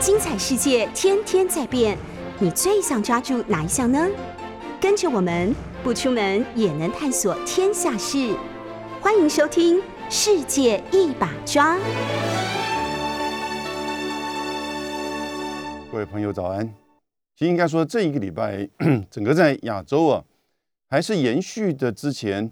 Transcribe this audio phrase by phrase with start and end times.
[0.00, 1.98] 精彩世界天天在变，
[2.38, 4.08] 你最想抓住哪一项呢？
[4.80, 8.34] 跟着我们不出门也能探索天下事，
[8.98, 9.76] 欢迎收听
[10.08, 11.76] 《世界一把抓》。
[15.92, 16.66] 各位朋友早安。
[17.36, 18.66] 其实应该说，这一个礼拜，
[19.10, 20.24] 整个在亚洲啊，
[20.88, 22.50] 还是延续的之前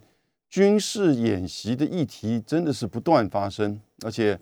[0.51, 4.39] 军事演习的议题，真的是不断发生，而且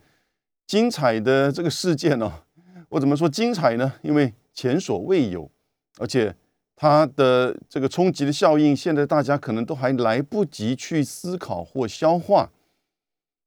[0.66, 2.42] 精彩的这个事件呢，
[2.88, 3.92] 我怎么说精彩呢？
[4.02, 5.50] 因为前所未有，
[5.98, 6.34] 而且
[6.74, 12.50] 它的这个冲击的效应，现在大家可能都还来不及去思考或消化。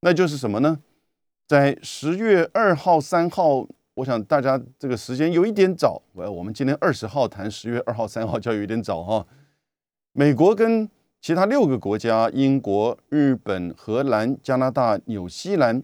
[0.02, 0.79] 那就是什么呢？
[1.48, 3.67] 在十月二号、三号。
[3.95, 9.27] 我想大家这个时间有一点早，我我们今天二十号谈十月二号、三号就有点早哈。
[10.13, 15.84] 美国跟其他六个国家，英国、日本、荷兰、加拿大、纽西兰，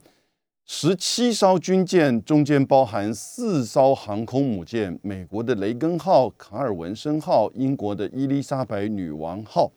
[0.66, 9.72] 十七艘军舰，中间包含四艘航空母舰：美国的雷根号、卡尔文森号、英国的伊丽莎白女王号，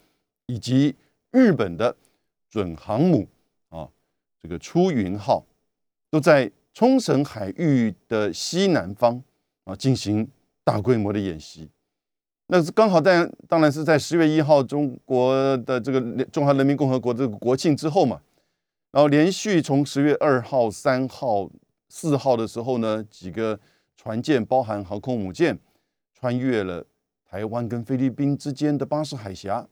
[0.46, 0.94] 以及
[1.30, 1.94] 日本的
[2.50, 3.26] 准航母
[3.68, 3.88] 啊，
[4.42, 5.44] 这个出云号，
[6.10, 6.50] 都在。
[6.74, 9.20] 冲绳海域的西南方
[9.64, 10.28] 啊，进行
[10.62, 11.68] 大规模的演习，
[12.46, 18.20] 那是刚好在，当然是在十月一号，中国的这个中华人民共和国这个国庆之后嘛，
[18.98, 21.48] 然后连续从十月二号、三号、
[21.88, 23.56] 四号的时候呢，几个
[23.96, 25.56] 船舰，包含航空母舰，
[26.12, 26.84] 穿越了
[27.24, 29.64] 台湾跟菲律宾之间的巴士海峡。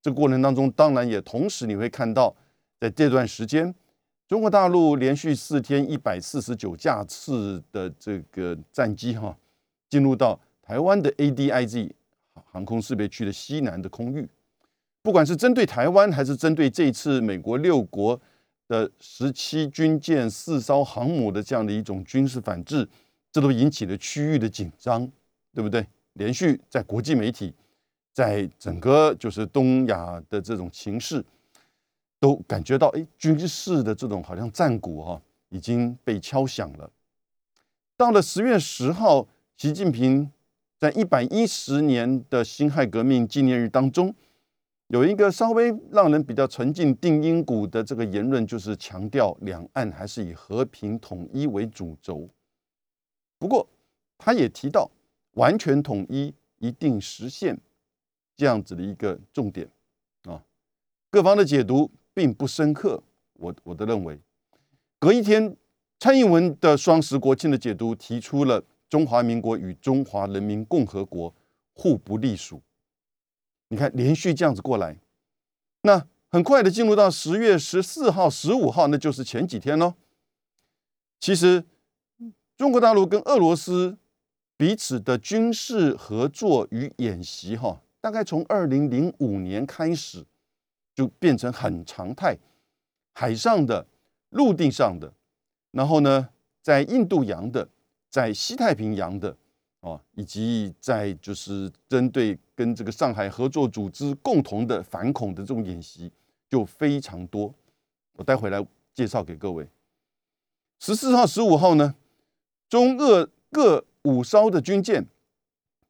[0.00, 2.34] 这个过程当中，当然也同时你会看到，
[2.80, 3.74] 在这段时间。
[4.26, 9.36] 中国大陆连续四天一百四十九架次的这个战机哈，
[9.90, 11.90] 进入到台湾的 ADIZ
[12.50, 14.26] 航空识别区的西南的空域，
[15.02, 18.18] 不管是针对台湾，还是针对这次美国六国
[18.70, 22.88] 的十七军舰、四艘航母的这样的一种军事反制，
[23.32, 25.10] 这都引起了区域的紧张，
[25.52, 25.84] 对不对？
[26.12, 27.52] 连续在国际媒体，
[28.12, 31.24] 在整个就是东亚的这种情势。
[32.20, 36.88] 都感觉到，哎，军事的这种好像战鼓哈已经被敲响了。
[37.96, 39.26] 到了十月十号，
[39.56, 40.30] 习近平
[40.78, 44.14] 在一百一十年的辛亥革命纪念日当中，
[44.90, 52.28] 有一个稍微让人比较沉浸、定音鼓的这个言论，就是强调两岸还是以和平统一为主轴。
[53.38, 53.66] 不过，
[54.18, 54.90] 他也提到
[55.34, 57.56] 完全统一一定实现
[58.36, 59.68] 这样子的一个重点
[60.24, 60.44] 啊，
[61.10, 61.90] 各方的解读。
[62.12, 63.00] 并不深刻，
[63.34, 64.18] 我我的认为，
[64.98, 65.56] 隔一天，
[66.00, 71.32] 蔡英文的双十国庆的解读提出了中华民国与中华人民共和国
[71.72, 72.60] 互不隶属。
[73.70, 74.98] 你看，连续这样子过来，
[75.80, 79.94] 那很快的进入到十月十四号、十五号，那就是前几天喽。
[81.18, 81.64] 其实，
[82.56, 83.96] 中国大陆跟俄罗斯
[84.56, 90.26] 彼此的军事合作与演习，哈，大概从二零零五年开始。
[90.92, 92.36] 就变成很常态，
[93.14, 93.86] 海上的、
[94.30, 95.10] 陆地上的，
[95.70, 96.28] 然后呢，
[96.60, 97.66] 在印度洋的、
[98.10, 99.34] 在西太平洋的，
[99.80, 106.12] 哦，以及在就是针对跟这个上海合作组织共同的反恐的这种演习，
[106.46, 107.50] 就非常多。
[108.12, 108.62] 我待会来
[108.92, 109.66] 介绍给各位。
[110.78, 111.94] 十四号、十五号呢，
[112.68, 115.06] 中俄各五艘的军舰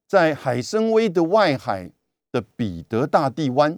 [0.07, 1.91] 在海参崴的外海
[2.31, 3.77] 的彼得大帝湾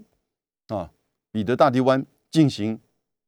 [0.69, 0.93] 啊。
[1.31, 2.79] 彼得大帝湾进行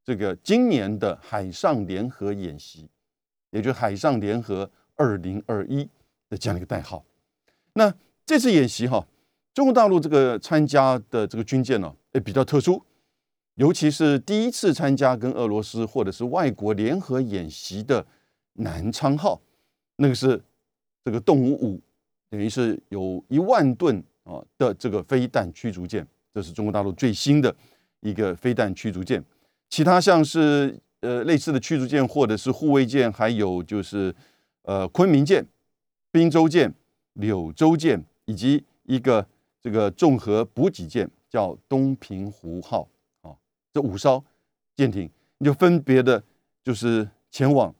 [0.04, 2.86] 这个今年的海上联合演习，
[3.48, 5.88] 也就是海上联合二零二一
[6.28, 7.02] 的这样一个代号。
[7.72, 7.94] 那
[8.26, 9.06] 这次演习哈，
[9.54, 12.84] 中国大陆这个参加的这个军舰呢，也比较特殊，
[13.54, 18.04] 尤其是第一次参加跟俄罗斯或者是外国联合演习的
[18.54, 19.40] 南昌号，
[19.96, 20.42] 那个是
[21.04, 21.80] 这个动物五，
[22.28, 27.54] 等于是有一万吨啊的这个飞弹驱逐舰，这是中国大陆最新的。
[28.00, 29.24] 一个飞弹驱逐舰，
[29.70, 34.14] 其他像是呃类似的驱逐舰或者是护卫舰，还有就是
[34.64, 35.42] 呃昆明舰、
[36.12, 36.70] 滨州舰、
[37.14, 39.26] 柳州舰，以及一个
[39.64, 42.86] 这个综合补给舰叫东平湖号
[43.22, 43.34] 啊，
[43.72, 44.24] 这五艘
[44.76, 46.22] 舰艇你就分别的，
[46.62, 47.74] 就是前往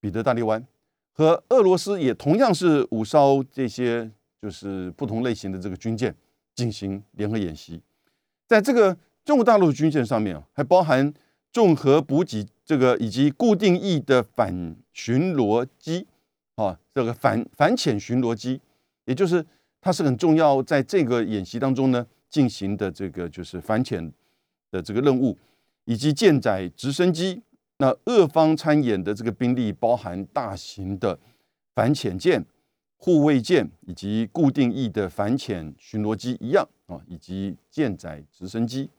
[0.00, 0.66] 彼得大帝湾，
[1.12, 4.10] 和俄罗斯也同样是五艘这些
[4.42, 6.14] 就是不同类型的这个军舰
[6.54, 7.80] 进行联合演习，
[8.46, 8.98] 在这个。
[9.24, 11.12] 中国大陆军舰上面啊，还包含
[11.52, 16.06] 综合补给这个以及固定翼的反巡逻机
[16.54, 18.58] 啊，这个反反潜巡逻机，
[19.04, 19.44] 也就是
[19.88, 24.12] 它是很重要，在这个演习当中呢进行的这个就是反潜
[24.70, 25.34] 的这个任务，
[25.86, 27.42] 以及舰载直升机。
[27.78, 31.18] 那俄方参演的这个兵力包含大型的
[31.74, 32.44] 反潜舰、
[32.98, 38.90] 护卫舰以及固定翼的反潜巡逻机一样啊，以及舰载直升机。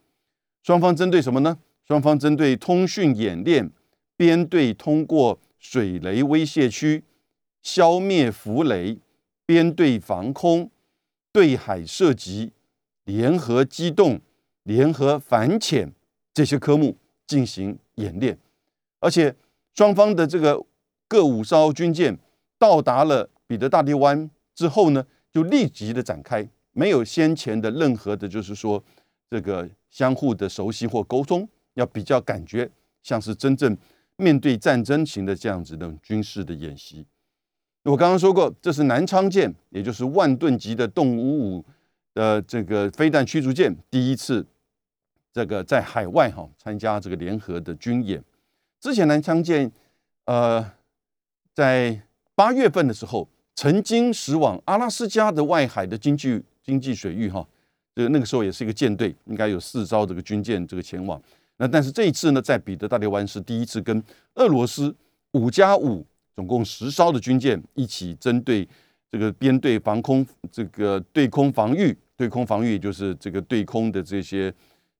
[0.63, 1.55] 双方针对什么呢？
[1.87, 3.71] 双方针对通讯演练、
[4.17, 7.03] 编队通过水雷威胁区、
[7.61, 8.97] 消灭浮雷、
[9.45, 10.71] 编队防空、
[11.31, 12.51] 对海射击、
[13.05, 14.19] 联合机动、
[14.63, 15.93] 联合反潜
[16.33, 16.97] 这些科目
[17.27, 18.37] 进行演练，
[18.99, 19.35] 而且
[19.73, 20.65] 双方的这个
[21.07, 22.17] 各五艘军舰
[22.57, 28.83] 到达了彼得大帝湾之后呢，就立即的展开，没有先前的任何的，就是说
[29.29, 31.47] 这个相互的熟悉或沟通。
[31.75, 32.69] 要比较感觉
[33.03, 33.77] 像是真正
[34.17, 37.05] 面对战争型的这样子的军事的演习。
[37.83, 41.65] 我刚刚说过，这是南昌舰，也就是万吨级的动五五
[42.13, 44.45] 的这个飞弹驱逐舰第一次
[45.33, 48.21] 这个在海外哈参加这个联合的军演。
[48.81, 49.71] 之前南昌舰
[50.25, 50.71] 呃
[51.53, 52.01] 在
[52.35, 57.45] 八月份的时候曾经驶往阿拉斯加的外海的经济经济水域哈，
[57.95, 61.21] 这个那个时候也是一个舰队，应该有四艘这个军舰这个前往。
[61.57, 64.03] 那但是这一次呢，在彼得大帝湾是第一次跟
[64.35, 64.95] 俄罗斯
[65.31, 66.05] 五加五
[66.39, 68.65] 总共十艘的军舰一起针对
[69.11, 74.53] 这个编队防空这个对空防御，对空防御就是这个对空的这些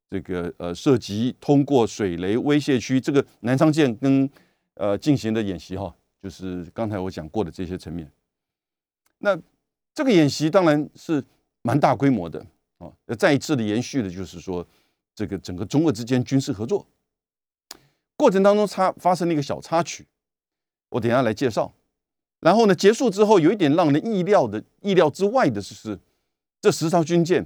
[0.10, 4.30] 这个呃射击通过水雷威胁区，这个南昌舰跟
[4.74, 8.12] 呃进行的演习哈，就是刚才我讲过的这些层面。
[9.20, 9.40] 那
[9.94, 11.24] 这个演习当然是
[11.62, 12.46] 蛮大规模的
[12.80, 14.68] 啊，再一次的延续的就是说。
[15.16, 16.88] 这个整个中俄之间军事合作
[18.16, 20.08] 过程当中，插发生了一个小插曲，
[20.90, 21.74] 我等下来介绍。
[22.40, 26.00] 然后呢，结束之后，有一点让人意料的、意料之外的是，
[26.62, 27.46] 这十艘军舰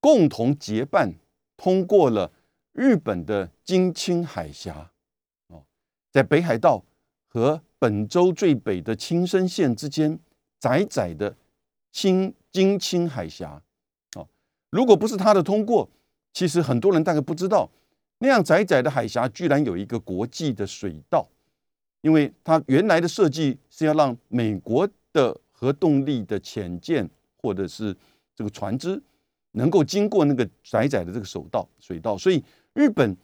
[0.00, 1.12] 共同结伴
[1.56, 2.32] 通过了
[2.72, 4.90] 日本的金青海峡，
[5.48, 5.62] 哦，
[6.10, 6.82] 在北海道
[7.28, 10.18] 和本州最北的青森县之间
[10.58, 11.36] 窄窄的
[11.92, 13.62] 青金青海峡，
[14.16, 14.26] 哦，
[14.70, 15.88] 如果不是它的通过。
[16.32, 17.68] 其实很多人大概不知道，
[18.18, 21.28] 那样窄窄的海峡居然有一个国际的水道，
[22.02, 27.08] 因为它原来的设计是要让美国的核动力的潜舰
[27.38, 27.96] 或者是
[28.34, 29.00] 这个船只
[29.52, 32.42] 能够经过那个窄窄的这个手道水道，所以
[32.74, 33.16] 日本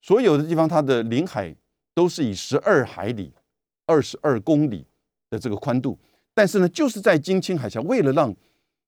[0.00, 1.54] 所有的地方它的领海
[1.94, 3.32] 都是以十二海里、
[3.86, 4.86] 二十二公里
[5.30, 5.98] 的这个宽度，
[6.32, 8.34] 但是呢，就是在金青海峡，为了让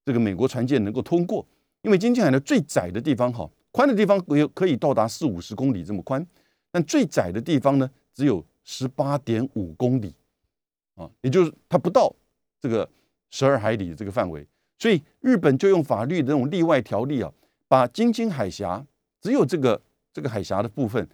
[0.05, 1.47] 这个美国船舰能够通过，
[1.83, 3.51] 因为金青海的最窄的地方哈。
[3.73, 6.27] 宽的地方可以可以到达四五十公里这么宽，
[6.71, 10.13] 但最窄的地方呢，只有十八点五公里，
[10.97, 12.13] 啊，也就是它不到
[12.61, 12.87] 这个
[13.31, 14.45] 十二海里的这个范围，
[14.77, 17.33] 所以日本就用法律的这种例外条例啊，
[17.69, 18.85] 把京津海峡
[19.23, 19.81] 只有这个
[20.13, 21.09] 这个海峡的部分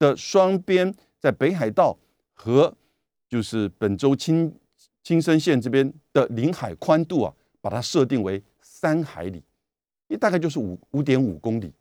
[0.00, 1.96] 的双边在北海道
[2.34, 2.74] 和
[3.28, 4.52] 就是本州青
[5.04, 9.44] 青森县这边的领海宽度啊，把它设定为三海里，
[10.08, 11.72] 也大概就是五五点五公里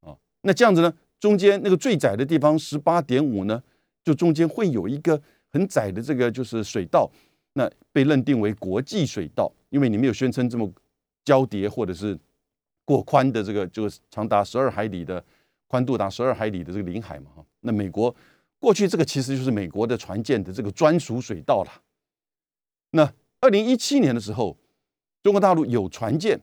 [0.00, 0.16] 啊。
[0.42, 0.94] 那这样子呢？
[1.18, 3.62] 中间那个最窄的地方十八点五呢，
[4.04, 5.20] 就中间会有一个
[5.50, 7.10] 很窄的这个就是水道，
[7.54, 10.70] 那被认定为国际水道，因为你没有宣称这么
[11.24, 12.18] 交叠或者是
[12.84, 15.24] 过宽的这个，就是长达十二海里的
[15.66, 17.44] 宽度达十二海里的这个领海嘛哈。
[17.60, 18.14] 那美国
[18.58, 21.82] 过去这个其实就是美国的船舰的这个专属水道了。
[22.92, 24.56] 那二零一七年的时候，
[25.22, 26.40] 中国大陆有船舰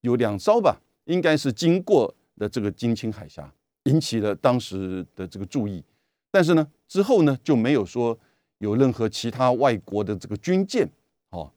[0.00, 2.14] 有两艘吧，应该是经过。
[2.36, 3.48] 的这个金青海峡
[3.84, 5.80] 引起了当时的这个注意，
[6.34, 8.18] 但是呢，之后呢就没有说
[8.58, 10.90] 有任何其他外国的这个军舰，
[11.30, 11.48] 哦，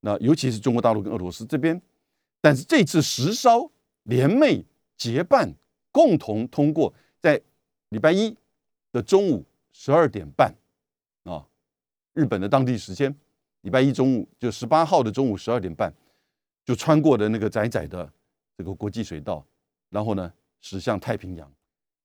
[0.00, 1.80] 那尤其是中国大陆跟俄罗斯这边，
[2.42, 4.62] 但是这次十艘联袂
[4.94, 5.54] 结伴
[5.90, 7.40] 共同通过，在
[7.88, 8.36] 礼拜一
[8.92, 10.54] 的中午十二点半，
[11.24, 11.46] 啊，
[12.12, 13.16] 日本的当地时间，
[13.62, 15.90] 礼拜一中午就十八号的中午十二点半，
[16.62, 18.12] 就穿过的那个窄窄的
[18.54, 19.42] 这个国际水道。
[19.88, 21.50] 然后呢，驶向太平洋。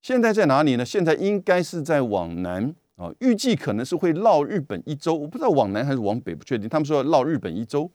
[0.02, 0.86] 现在在哪里呢？
[0.86, 5.16] 现在应该是在往南啊，预计可能是会绕日本一周。
[5.16, 6.68] 我不知道往南还是往北，不确定。
[6.68, 7.90] 他们说要绕日本一周，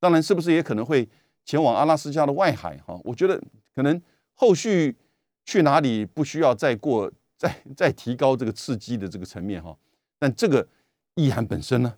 [0.00, 1.08] 当然是不是也可能会
[1.44, 3.00] 前往阿拉斯加的外海哈？
[3.04, 3.40] 我觉得
[3.74, 4.00] 可能
[4.34, 4.96] 后续
[5.44, 9.76] 去哪里不需要再过 再再提高这个刺激的这个层面哈。
[10.18, 10.66] 但这个
[11.14, 11.94] 意涵本身呢，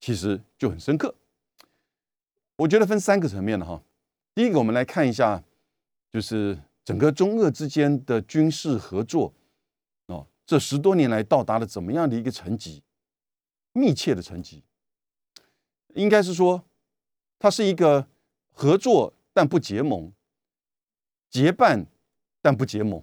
[0.00, 1.14] 其实就很深刻。
[2.56, 3.82] 我觉得分三个层面的哈。
[4.34, 5.42] 第一个，我们来看一下。
[6.10, 9.34] 就是整个中俄之间的军事合作，
[10.06, 12.82] 哦，这十多年来到达了怎么样的一个层级？
[13.74, 14.64] 密切的层级，
[15.88, 16.64] 应该是说，
[17.38, 18.06] 它是一个
[18.52, 20.10] 合作但不结盟，
[21.28, 21.84] 结伴
[22.40, 23.02] 但不结盟，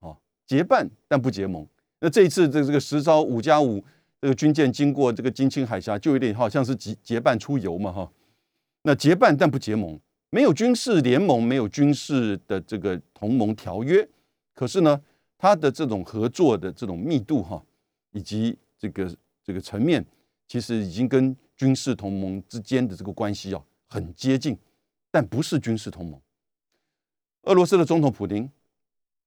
[0.00, 1.66] 啊，结伴但不结盟。
[2.00, 3.82] 那这一次这这个十招五加五
[4.20, 8.12] 这个军舰经过这个金青海峡，就有点好像是结结伴出游嘛，哈。
[8.82, 9.98] 那结伴但不结盟，
[10.34, 14.08] 没有军事联盟，没有军事的这个同盟条约，
[14.54, 14.98] 可是呢，
[15.36, 17.62] 它的这种合作的这种密度，哈，
[18.12, 20.02] 以及这个这个层面，
[20.48, 24.56] 其实已经跟军事同盟之间的这个关系啊很接近，
[25.10, 26.18] 但不是军事同盟。
[27.42, 28.50] 俄罗斯的总统普京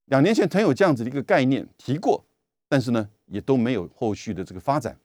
[0.05, 2.25] 两年前曾有这样子的一个概念提过，
[2.67, 4.97] 但是呢，也都没有后续的这个发展。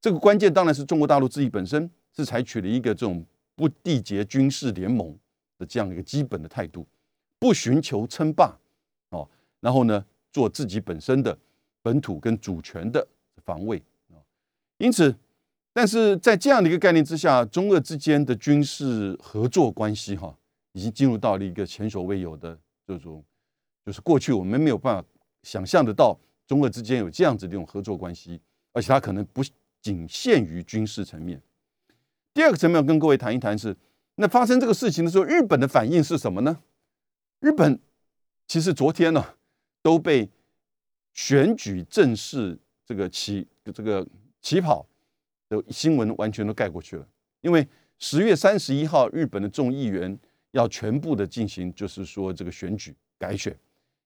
[0.00, 3.24] 这个关键当然是中国大陆自己本身是采取了一个这种
[3.54, 5.16] 不缔结军事联盟
[5.58, 6.86] 的这样一个基本的态度，
[7.38, 8.56] 不寻求称霸，
[9.10, 9.28] 哦，
[9.60, 11.38] 然后呢，做自己本身的
[11.82, 13.06] 本土跟主权的
[13.44, 14.16] 防卫啊。
[14.78, 15.14] 因此，
[15.72, 20.36] 但是在这样的一个概念之下，中俄之间的军事合作关系，哈。
[20.72, 22.54] 已经进入到了一个前所未有的
[22.86, 23.24] 这种，
[23.82, 25.08] 就是过去我们没有办法
[25.42, 26.14] 想象得到
[26.46, 28.38] 中俄之间有这样子的一种合作关系，
[28.74, 29.42] 而且它可能不
[29.80, 31.40] 仅限于军事层面。
[32.34, 33.74] 第二个层面跟各位谈一谈是，
[34.16, 36.60] 那发生这个事情的时候，日本的反应是什么呢？
[37.40, 37.78] 日本
[38.46, 39.24] 其实昨天呢
[39.80, 40.28] 都被
[41.14, 44.06] 选举正式这个起这个
[44.42, 44.84] 起跑
[45.48, 47.08] 的新闻完全都盖过去了，
[47.40, 47.66] 因为
[47.98, 50.18] 十月三十一号日本的众议员。
[50.52, 53.54] 要全部的进行，就是说这个选举改选。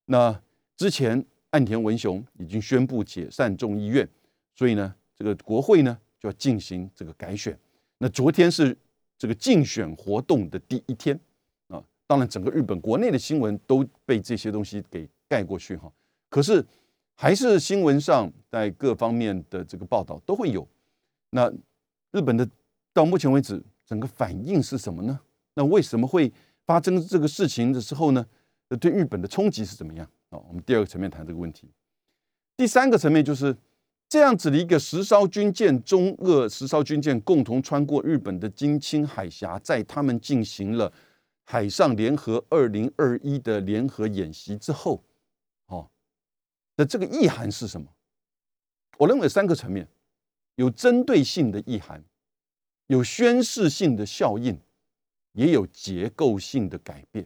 [0.06, 0.36] 那
[0.76, 4.08] 之前岸田文雄已经宣布解散众议院，
[4.56, 7.56] 所以呢，这个国会呢就要进行这个改选。
[7.98, 8.76] 那昨天是
[9.20, 11.20] 这个竞选活动的第一天
[11.68, 15.92] 啊，当然整个日本国内的新闻都被这些东西给盖过去哈。
[16.30, 16.64] 可是
[17.14, 20.66] 还是新闻上在各方面的这个报道都会有。
[21.28, 21.52] 那
[22.12, 22.48] 日本的
[22.94, 25.20] 到目前为止整个反应是什么呢？
[25.52, 26.32] 那为什么会
[26.64, 28.26] 发生这个事情的时候呢？
[28.80, 30.38] 对日本的冲击是怎么样啊？
[30.48, 31.68] 我们第二个层面谈这个问题。
[32.56, 33.54] 第三个层面就是
[34.10, 40.92] 这样子的一个十艘军舰，中俄十艘军舰共同穿过日本的金青海峡，在他们进行了
[41.44, 45.00] 海上联合二零二一的联合演习之后，
[45.66, 45.88] 哦，
[46.74, 47.86] 那这个意涵是什么？
[48.98, 49.86] 我认为三个层面：
[50.56, 52.02] 有针对性的意涵，
[52.88, 54.60] 有宣示性的效应。
[55.34, 57.24] 也有结构性的改变，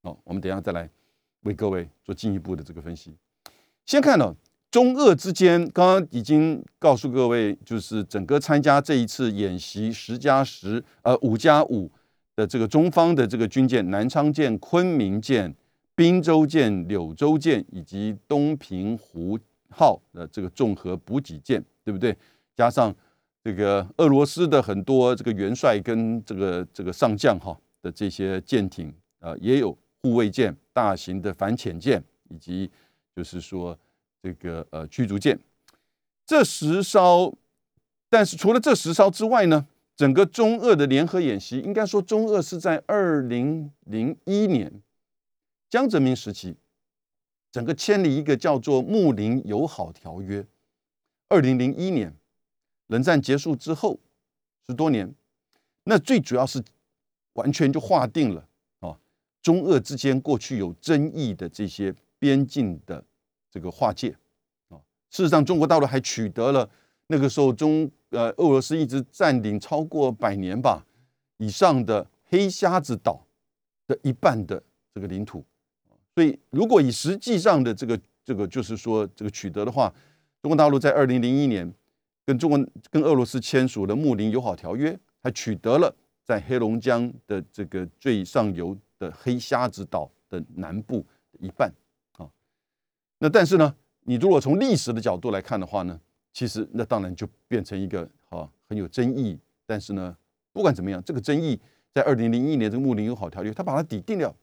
[0.00, 0.90] 哦，我们等下再来
[1.42, 3.16] 为各位做进一步的这个分析。
[3.86, 4.34] 先看到
[4.72, 11.92] 中俄之间，刚刚已经告诉各位，就是整个参加这一次演习十加十，呃，五加五
[12.34, 15.54] 的这个中方的这个军舰南昌舰、昆明舰、
[15.94, 19.38] 滨州舰、柳州舰以及东平湖
[19.68, 22.16] 号的这个综合补给舰，对不对？
[22.56, 22.92] 加上。
[23.44, 27.52] 这个俄罗斯的很多这个元帅跟这个这个上将哈
[27.82, 32.70] 的这些舰艇啊，也有护卫舰、大型的反潜舰，以及
[33.16, 33.76] 就是说
[34.22, 35.38] 这个呃驱逐舰。
[36.24, 37.36] 这十艘，
[38.08, 44.80] 但是除了这十艘之外呢，整个中俄的联合演习，应该说中俄是在二零零一年
[45.68, 46.56] 江泽民时期，
[47.50, 50.46] 整个签了一个叫做睦邻友好条约。
[51.28, 52.14] 二零零一年。
[52.88, 53.98] 冷战结束之后
[54.66, 55.14] 十多年，
[55.84, 56.62] 那最主要是
[57.32, 58.46] 完全就划定了
[58.80, 58.98] 啊，
[59.40, 63.02] 中俄之间过去有争议的这些边境的
[63.52, 64.08] 这个划界
[64.70, 64.80] 啊。
[65.10, 66.68] 事实上，中国大陆还取得了
[67.06, 70.84] 那个时候中呃俄罗斯一直占领超过百年吧
[71.36, 73.24] 以上的黑瞎子岛
[73.86, 74.60] 的一半的
[74.92, 75.44] 这个领土。
[76.16, 79.94] 所以，如果以实际上的这个这个就是说这个取得的话，
[80.40, 81.72] 中国大陆在二零零一年。
[82.24, 85.92] 跟中国、跟俄罗斯签署了睦邻友好条约，还取得了
[86.22, 91.04] 在黑龙江的这个最上游的黑瞎子岛的南部
[91.40, 91.68] 一半。
[93.22, 95.96] 那但是呢，你如果从历史的角度来看的话呢，
[96.32, 99.38] 其实那当然就变成一个啊很有争议。
[99.64, 100.16] 但是呢，
[100.52, 101.56] 不管怎么样，这个争议
[101.94, 104.34] 在二零零一年这个睦邻友好条约，它把它抵定了。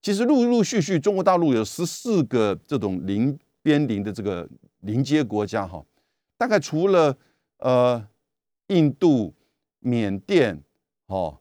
[0.00, 4.48] 其实陆陆续续，中国大陆有十四个这种邻边邻的这个
[4.82, 5.84] 邻接国家哈，
[6.36, 7.16] 大概除了
[7.56, 8.06] 呃，
[8.68, 9.34] 印度、
[9.80, 10.62] 缅甸，
[11.06, 11.36] 哦，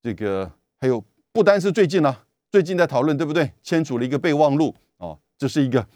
[0.00, 2.16] 这个还有不单是最近呢，
[2.50, 3.52] 最近在讨论，对不对？
[3.62, 5.86] 签署了一个备忘录，哦，这是一个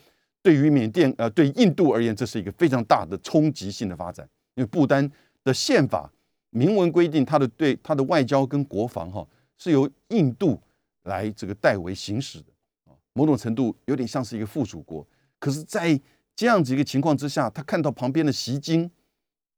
[0.47, 4.25] 对于缅甸呃，对印度而言，这是一个非常大的冲击性的发展，
[4.55, 5.11] 因为不丹
[5.43, 6.09] 的宪法
[6.51, 9.27] 明文规定，它的对它的外交跟国防哈
[9.59, 10.63] 是由印度
[11.03, 12.45] 来这个代为行使的，
[12.85, 15.05] 啊，某种程度有点像是一个附属国。
[15.41, 16.01] 可是，在
[16.37, 18.83] 这样子一个情况之下，他看到旁边的习金。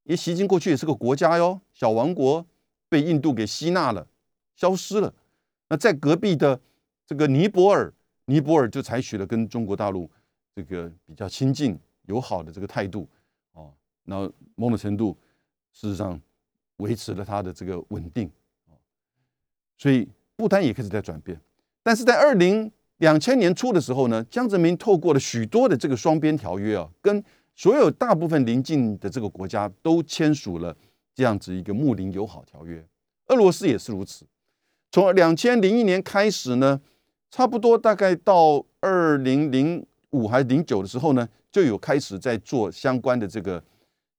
[0.04, 2.46] 因为习近过去也是个国家哟，小王国
[2.88, 4.06] 被印度给吸纳了，
[4.56, 5.12] 消失了。
[5.68, 6.58] 那在隔壁的
[7.06, 7.92] 这个尼泊尔，
[8.24, 10.10] 尼泊尔就采取了跟中国大陆
[10.58, 13.08] 这个比较亲近友好的这个态度
[13.52, 13.72] 哦。
[14.04, 15.16] 然后某种程度
[15.72, 16.20] 事实上
[16.78, 18.28] 维持了它的这个稳定
[19.76, 21.40] 所以不丹也开始在转变。
[21.84, 27.22] 但是在二零两千年初的时候呢，江泽民透过了许多的这个双边条约啊，跟
[27.54, 30.76] 所有大部分邻近的这个国家都签署了
[31.14, 32.84] 这样子一个睦邻友好条约。
[33.28, 34.26] 俄罗斯也是如此。
[34.90, 36.80] 从两千零一年开始呢，
[37.30, 43.62] 差不多大概到二零零五还是零九的时候呢，就有开始在做相关的这个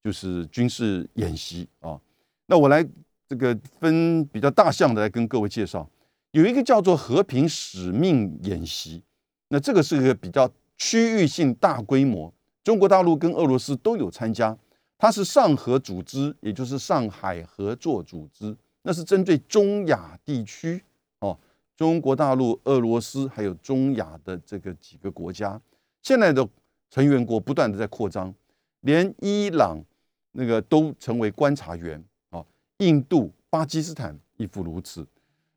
[0.04, 2.00] 就是军事演习啊。
[2.48, 2.86] 那我来
[3.28, 5.90] 这个分比较大项的来跟各位介绍。
[6.32, 9.02] 有一个叫做和平使命演习，
[9.48, 12.32] 那这个是一个比较区域性、大规模，
[12.64, 14.56] 中国大陆跟俄罗斯都有参加。
[15.00, 20.84] 它是上合组织，也就是上海合作组织，那是针对中亚地区
[21.22, 21.36] 哦，
[21.76, 25.60] 中国大陆、俄罗斯还有中亚的这个几个国家，
[26.02, 26.48] 现在的
[26.90, 28.34] 成员国不断的在扩张，
[28.82, 29.84] 连伊朗
[30.32, 32.44] 那个都成为观察员啊，
[32.78, 35.06] 印度、巴基斯坦亦复如此。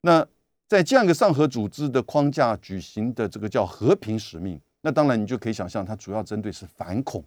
[0.00, 0.26] 那
[0.68, 7.24] 在这样一个上合组织的框架举行的这个叫和平使命，那当然你就可以想象，它主要针对是反恐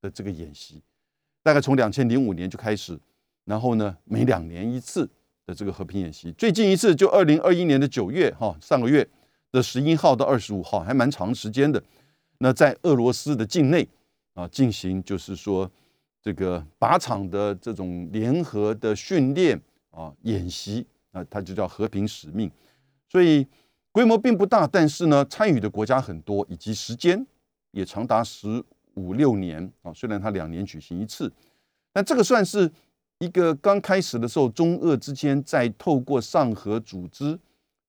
[0.00, 0.80] 的这个演习，
[1.42, 2.98] 大概从两千零五年就开始，
[3.44, 5.08] 然后呢每两年一次
[5.44, 9.06] 的这个和平演习，最近一次就二零二一年的九月哈，上个月
[9.52, 11.82] 的十一号到二十五号，还蛮长时间的。
[12.38, 13.88] 那在俄罗斯的境内
[14.34, 15.70] 啊进行就是说
[16.20, 19.60] 这个靶场的这种联合的训练
[19.90, 22.50] 啊演习啊，它就叫和平使命。
[23.08, 23.46] 所以
[23.92, 27.24] 规模并不大，但是呢，参与的国家很多，以及时间
[27.70, 28.62] 也长达十
[28.94, 29.92] 五六年啊。
[29.92, 31.32] 虽然它两年举行一次，
[31.92, 32.68] 那这个算是
[33.18, 37.38] 一个刚开始的时候，中俄之间在透过上合组织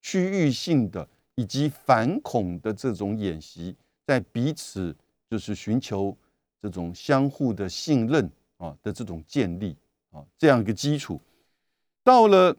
[0.01, 4.95] 区域性的以及反恐的这种演习，在彼此
[5.29, 6.15] 就是寻求
[6.61, 9.75] 这种相互的信任啊的这种建立
[10.11, 11.19] 啊这样一个基础。
[12.03, 12.55] 到了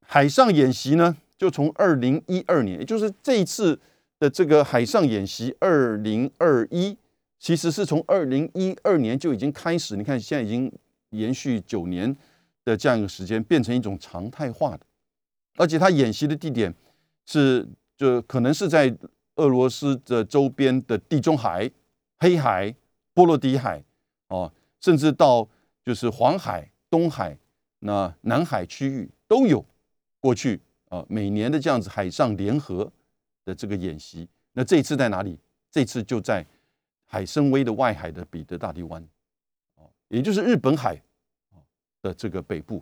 [0.00, 1.16] 海上演习呢？
[1.36, 3.78] 就从二零一二年，也就是这一次
[4.18, 6.96] 的这个海上演习，二零二一，
[7.38, 9.96] 其实是从二零一二年就已经开始。
[9.96, 10.72] 你看，现在已经
[11.10, 12.16] 延续九年
[12.64, 14.86] 的这样一个时间，变成一种常态化的。
[15.56, 16.72] 而且，它演习的地点
[17.26, 18.96] 是，就可能是在
[19.36, 21.70] 俄罗斯的周边的地中海、
[22.18, 22.74] 黑海、
[23.12, 23.82] 波罗的海，
[24.28, 25.48] 哦，甚至到
[25.84, 27.36] 就是黄海、东海、
[27.80, 29.64] 那南海区域都有
[30.20, 30.60] 过去。
[30.90, 32.88] 啊，每年的这样子海上联合
[33.44, 35.36] 的这个演习，那这一次在哪里？
[35.68, 36.46] 这次就在
[37.04, 39.02] 海参崴的外海的彼得大帝湾，
[39.74, 41.02] 哦，也就是日本海
[42.00, 42.80] 的这个北部，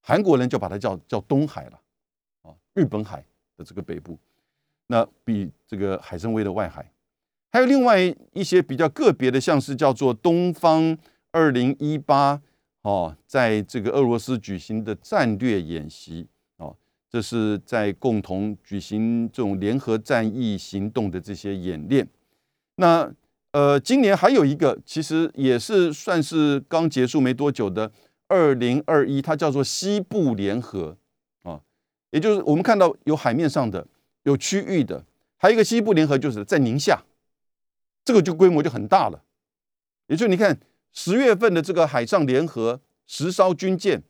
[0.00, 1.80] 韩国人就把它叫叫东海了，
[2.42, 3.22] 啊，日本海
[3.58, 4.18] 的这个北部，
[4.88, 6.92] 那比这个海参崴的外海，
[7.52, 8.00] 还有另外
[8.32, 10.96] 一些比较个别的，像是叫做东方
[11.32, 12.40] 二零一八，
[12.82, 16.26] 哦，在这个俄罗斯举行的战略演习
[16.58, 16.76] 哦。
[17.08, 22.06] 这是在共同举行这种联合战役行动的这些演练。
[22.76, 23.10] 那
[23.52, 27.92] 呃，今年还有一个，其实也是算是刚结束没多久的
[28.26, 30.96] 二零二一，它叫做西部联合
[31.44, 31.60] 啊，
[32.10, 33.86] 也就是我们看到有海面上的，
[34.24, 35.06] 有区域的，
[35.38, 37.02] 还有一个西部联合，就是在宁夏，
[38.04, 39.22] 这个就规模就很大了。
[40.08, 40.60] 也就你看
[40.92, 44.02] 十月份的这个海上联合十艘军舰，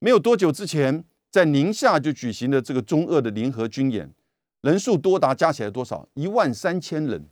[0.00, 1.04] 没有多久之前。
[1.30, 4.08] 在宁夏就举行了这个中俄的联合军演，
[4.60, 6.08] 人数多达加起来多少？
[6.14, 7.28] 一万三千人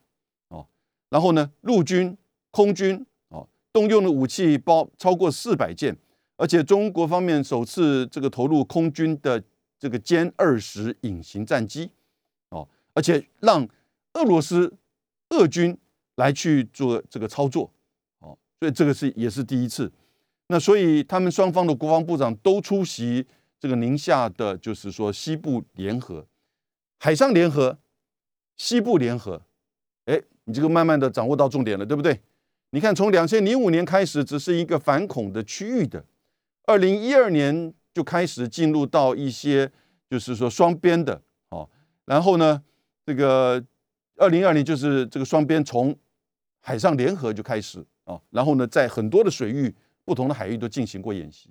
[0.48, 0.66] 哦。
[1.08, 2.18] 然后呢，陆军、
[2.50, 5.96] 空军哦，动用的武器包超过四百件，
[6.36, 9.40] 而且中国方面首次这个投入空军的
[9.82, 11.90] 这个歼二十隐形战机
[12.50, 13.68] 哦，而且让
[14.12, 14.72] 俄罗斯
[15.30, 15.76] 俄军
[16.14, 17.68] 来去做这个操作
[18.20, 19.90] 哦，所以这个是也是第一次。
[20.46, 23.26] 那所以他们双方的国防部长都出席。
[23.58, 26.26] 这个宁夏的，就是说西部联合、
[26.98, 27.78] 海上联合、
[28.56, 29.40] 西部联合，
[30.06, 32.20] 哎，你这个慢慢的掌握到重点了，对不对？
[32.70, 36.04] 你看，从两千零五年开始，只是一个反恐的区域的，
[36.64, 39.70] 二零一二年就开始进入到一些，
[40.08, 41.68] 就是说双边的，哦，
[42.04, 42.62] 然后呢，
[43.04, 43.62] 这个
[44.16, 45.96] 二零二零就是这个双边从
[46.60, 49.74] 海上联合就开始啊，然后呢，在很多的水域、
[50.04, 51.50] 不同的海域都进行过演习。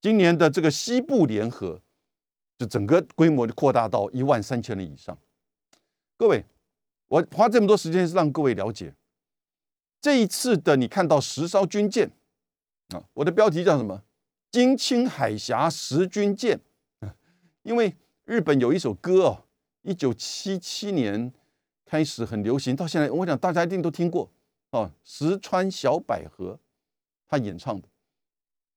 [0.00, 1.80] 今年的这个西部联合，
[2.58, 5.16] 就整个规模就扩大到一万三千人以上。
[6.16, 6.44] 各位，
[7.06, 8.94] 我花这么多时间是让各位了解
[10.00, 12.10] 这一次的，你看到十艘军舰
[12.88, 14.02] 啊，我的标题叫什么？
[14.50, 16.60] 金青海峡十军舰。
[17.62, 19.44] 因为日本有一首歌哦，
[19.82, 21.32] 一九七七年
[21.84, 24.30] 开始很流行，到现在我想大家一定都听过
[24.70, 26.58] 哦，石川小百合。
[27.26, 27.86] 他演唱的。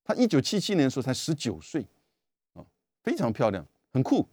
[0.04, 1.86] 他一九七七年的时候才十九岁，
[2.54, 2.66] 啊，
[3.02, 4.28] 非常漂亮，很酷。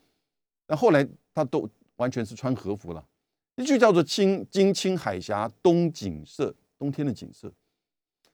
[0.66, 3.06] 那后来他都完全是穿和服了。
[3.54, 7.52] 一句叫做“青金青海峡冬景色”，冬天的景色。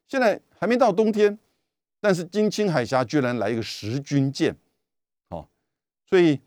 [0.07, 1.39] 现在还没到冬天，
[2.05, 4.55] 但是金青海峡居然来一个十军舰，
[5.31, 5.49] 好，
[6.05, 6.39] 所以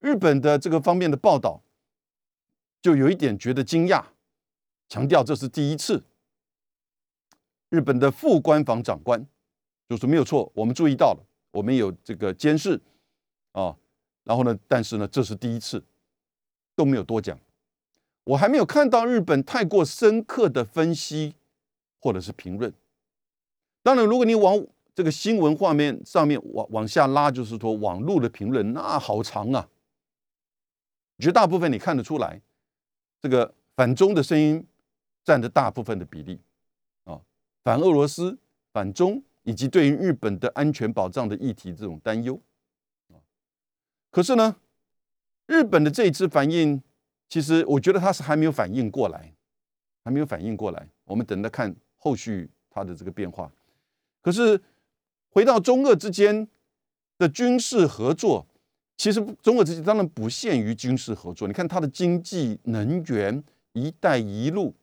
[0.00, 1.62] 日本的这个方面的报道
[2.80, 4.02] 就有一点觉得惊讶，
[4.88, 6.02] 强调这是第一次。
[7.68, 9.26] 日本的副官房长官
[9.86, 12.80] 就说没有错，我们注意到了，我们有这个监视
[13.52, 13.76] 啊，
[14.24, 15.84] 然后呢，但是呢，这是第一次，
[16.74, 17.38] 都没有多讲，
[18.24, 21.34] 我还没有看到日本太过深刻的分析
[22.00, 22.72] 或者是评论。
[23.82, 29.68] 当然，如果你往这个新闻画面上面往往下拉，就是说网络的评论那好长啊，
[31.18, 32.40] 绝大部分你看得出来，
[33.20, 34.66] 这个反中的声音
[35.24, 36.40] 占着大部分的比例
[37.04, 37.20] 啊，
[37.64, 38.38] 反俄罗斯、
[38.72, 42.38] 反中以及对于日本的安全保障的议题这种担忧
[43.08, 43.16] 啊，
[44.10, 44.56] 可是呢，
[45.46, 46.82] 日本的这一次反应，
[47.28, 49.32] 其实我觉得他是还没有反应过来，
[50.04, 53.50] 还没有反应过来，我们等着看后续它的这个变化。
[54.20, 54.60] 可是，
[55.32, 56.46] 回到中俄之间
[57.18, 58.46] 的军事合作，
[58.96, 61.48] 其实中俄之间当然不限于军事合作。
[61.48, 63.42] 你看它的经济、能源、
[63.72, 64.74] 一带一路，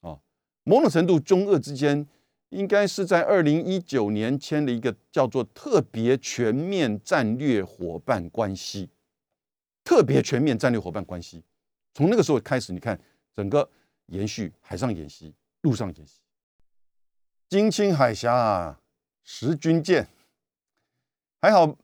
[0.00, 0.18] 啊，
[0.64, 2.06] 某种程度中俄之间
[2.48, 8.88] 应该是在二零一九年签了一个叫做特别全面战略伙伴关系。
[9.84, 11.42] 特别全面战略伙伴关系，
[11.92, 12.98] 从那个时候开始，你看
[13.34, 13.68] 整个
[14.06, 16.20] 延续海上演习、陆上演习。
[17.50, 18.80] 金青海峡啊，
[19.26, 20.06] 十军舰，
[21.40, 21.76] 还好，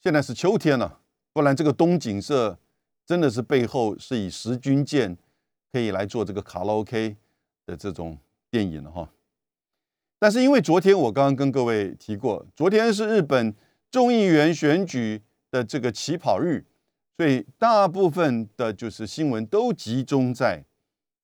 [0.00, 1.00] 现在是秋天了，
[1.32, 2.56] 不然这个冬景色
[3.04, 5.18] 真的是背后是以十军舰
[5.72, 7.16] 可以来做这个卡拉 OK
[7.66, 8.16] 的这种
[8.50, 9.10] 电影了哈。
[10.20, 13.52] 但是因为昨天我刚刚跟各位提过，昨天是日本
[13.90, 16.64] 众议员选举的这个起跑日，
[17.16, 20.64] 所以大部分的就是新闻都集中在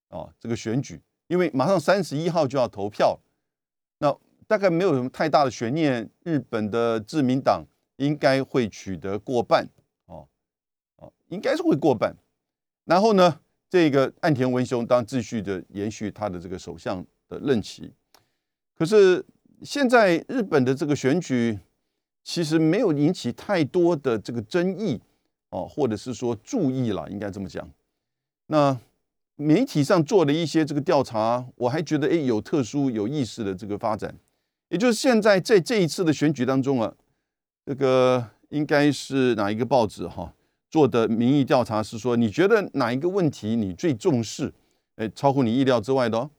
[0.08, 3.20] 啊这个选举，因为马上三十一号就要投票。
[4.50, 7.64] 大概没有什么太大的悬念，日本的自民党
[7.98, 9.64] 应该会取得过半，
[10.06, 10.26] 哦，
[10.96, 12.12] 哦，应该是会过半。
[12.84, 17.92] 然后呢，这个岸田文雄当继续的延续他的这个首相的任期。
[18.76, 19.24] 可是
[19.62, 21.56] 现在日本的这个选举
[22.24, 25.00] 其实没有引起太多的这个争议，
[25.50, 27.70] 哦，或者是说注意了，应该这么讲。
[28.46, 28.76] 那。
[29.36, 34.14] 媒体上做了一些这个调查，我还觉得哎有特殊有意思的这个发展，
[34.70, 36.94] 也就是现在在这一次的选举当中啊，
[37.66, 40.32] 这个应该是哪一个报纸哈
[40.70, 44.54] 做的民意调查是说，你觉得哪一个问题你最重视？
[44.94, 46.30] 哎，超乎你意料之外的哦，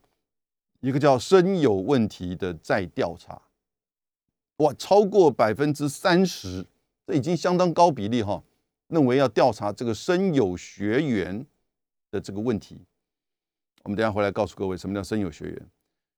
[0.80, 3.42] 一个叫生有问题的再调查，
[4.56, 6.64] 哇，超过百分之三十，
[7.06, 8.42] 这已经相当高比例哈，
[8.86, 11.44] 认为要调查这个生有学员
[12.10, 12.80] 的这个问题。
[13.82, 15.70] 我们等下回来告诉各位什么叫生有学员。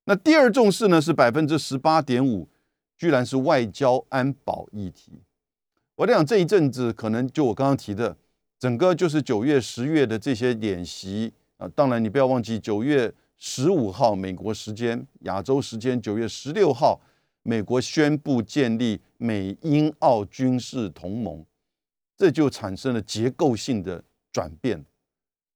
[0.05, 2.47] 那第二重视呢是百分之十八点五，
[2.95, 5.23] 居然是外交安保议题。
[5.95, 8.15] 我讲这一阵子可能就我刚刚提的，
[8.59, 11.67] 整个就是九月、十月的这些演习啊。
[11.69, 17.01] 当然你不要忘记九月十五号美国时间、亚洲时间九月十六号，
[17.41, 21.43] 美国宣布建立美英澳军事同盟，
[22.15, 24.85] 这就产生了结构性的转变。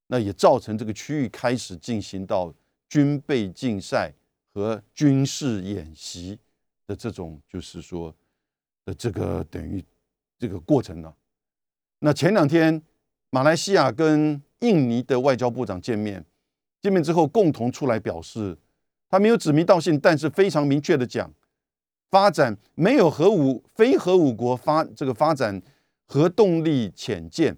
[0.08, 2.52] 那也造成这个区域开始进行到
[2.88, 4.12] 军备竞赛
[4.54, 6.40] 和军事演习
[6.88, 8.16] 的这种，就是说
[8.86, 9.84] 的这个等于
[10.38, 11.14] 这个过程呢。
[12.00, 12.82] 那前两天
[13.30, 16.26] 马来西亚跟印尼的外交部长见面，
[16.82, 18.58] 见面之后共同出来表示，
[19.10, 21.34] 他没有指名道姓，但是非常明确的讲，
[22.10, 25.62] 发展没有核武、非核武国发这个发展
[26.06, 27.56] 核动力潜舰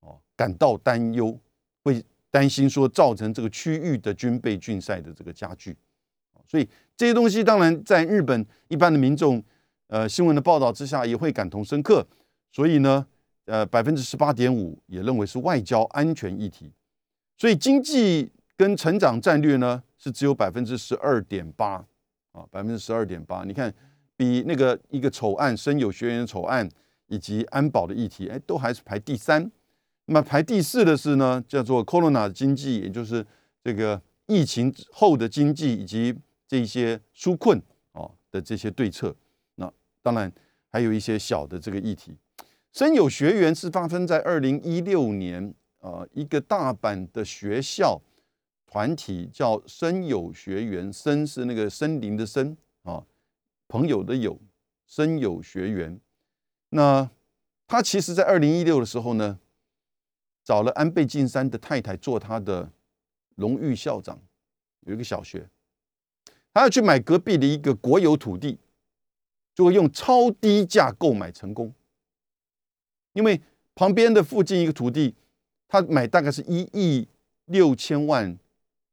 [0.00, 1.38] 哦感到担忧。
[1.84, 2.00] 会
[2.30, 5.76] 担心说造成这个区域的军备竞赛的这个加剧，
[6.52, 9.42] 所以这些东西当然在日本一般的民众，
[9.86, 12.06] 呃新闻的报道之下也会感同身受，
[12.52, 13.06] 所以呢，
[13.46, 16.70] 呃百分之十八点五也认为是外交安全议题，
[17.38, 21.82] 所以经济跟成长战略呢是只有百分之十二点八。
[22.32, 23.70] 啊百分之十二点八，你看
[24.16, 26.66] 比那个一个丑案生有学员丑案
[27.08, 29.52] 以及安保的议题，哎都还是排第三。
[30.06, 33.26] 那么排第四的是呢，叫做 Corona 经济，也就是
[33.62, 36.14] 这个疫情后的经济以及
[36.52, 37.58] 这些纾困
[37.92, 39.16] 啊的这些对策。
[39.54, 40.30] 那当然
[40.68, 42.14] 还有一些小的这个议题。
[42.72, 48.02] 生有学员是发生在二零一六年，呃，一个大阪的学校
[48.66, 53.02] 团体叫生有学员，生是那个森林的森啊，
[53.66, 54.38] 朋友的友，
[54.86, 55.98] 深有学园。
[56.68, 57.08] 那
[57.66, 59.38] 他其实，在二零一六的时候呢，
[60.44, 62.70] 找了安倍晋三的太太做他的
[63.36, 64.20] 荣誉校长，
[64.80, 65.48] 有一个小学，
[66.54, 68.58] 他要去买隔壁的一个国有土地，
[69.54, 71.74] 就会用超低价购买成功，
[73.14, 73.40] 因为
[73.74, 75.14] 旁边的附近一个土地，
[75.68, 77.08] 他买大概是一亿
[77.46, 78.38] 六千万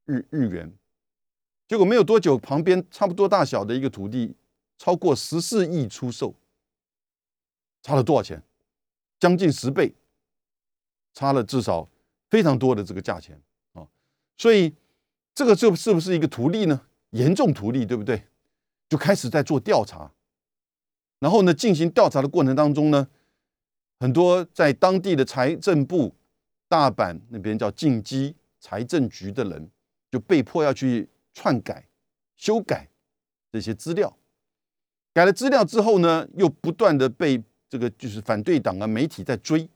[0.06, 0.72] 日日元。
[1.68, 4.34] 结果没有多久，旁边差不多大小的一个土地，
[4.78, 6.34] 超过十四亿出售，
[7.84, 8.42] 差了多少钱？
[9.20, 9.94] 将近十倍，
[11.14, 11.90] 差了至少
[12.30, 13.40] 非常多的这个价钱
[13.74, 13.86] 啊！
[14.38, 14.74] 所以
[15.36, 16.88] 这个就是不是一个图利呢？
[17.12, 18.24] 严重图利，对不对？
[18.88, 20.12] 就开始在做调查，
[21.20, 23.08] 然后呢，进行调查的过程当中呢，
[24.00, 26.16] 很多在当地的财政部
[26.68, 29.70] 大阪那边叫进基财政局的人，
[30.12, 31.08] 就被迫要去。
[31.32, 31.88] 篡改、
[32.36, 32.90] 修改
[33.50, 34.18] 这些资料，
[35.14, 39.70] 改了资料之后呢，又不断的被这个就是反对党啊媒体在追，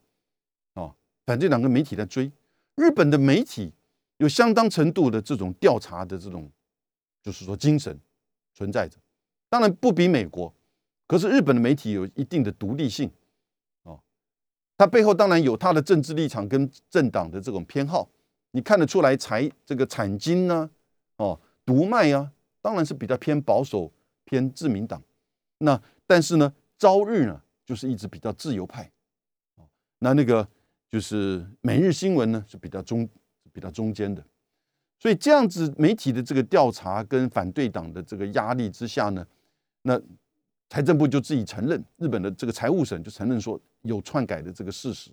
[0.74, 0.94] 啊，
[1.24, 2.30] 反对党跟媒体在追。
[2.74, 3.72] 日本的媒体
[4.18, 6.50] 有相当程度的这种调查的这种，
[7.24, 7.98] 就是说精神
[8.52, 8.96] 存在着。
[9.48, 10.54] 当然不比美国，
[11.08, 13.10] 可是日本的媒体有一定的独立性，
[13.82, 13.98] 哦，
[14.76, 18.08] 它背后当然有它的政治立场跟政党的这种偏好，
[18.52, 20.70] 你看得出来，财这个产经呢，
[21.16, 21.40] 哦。
[21.66, 23.90] 独卖啊，当然是比较偏保守、
[24.26, 25.02] 偏自民党。
[25.56, 28.92] 那但是呢，朝日呢，就是一直比较自由派。
[30.00, 30.46] 那那个
[30.90, 33.08] 就是每日新闻呢，是比较中、
[33.50, 34.22] 比较中间的。
[35.04, 39.26] 所以这样子媒体的这个调查跟反对党的这个压力之下呢，
[39.82, 40.00] 那
[40.70, 45.10] 财政部就自己承认，日本的这个财务省就承认说有篡改的这个事实。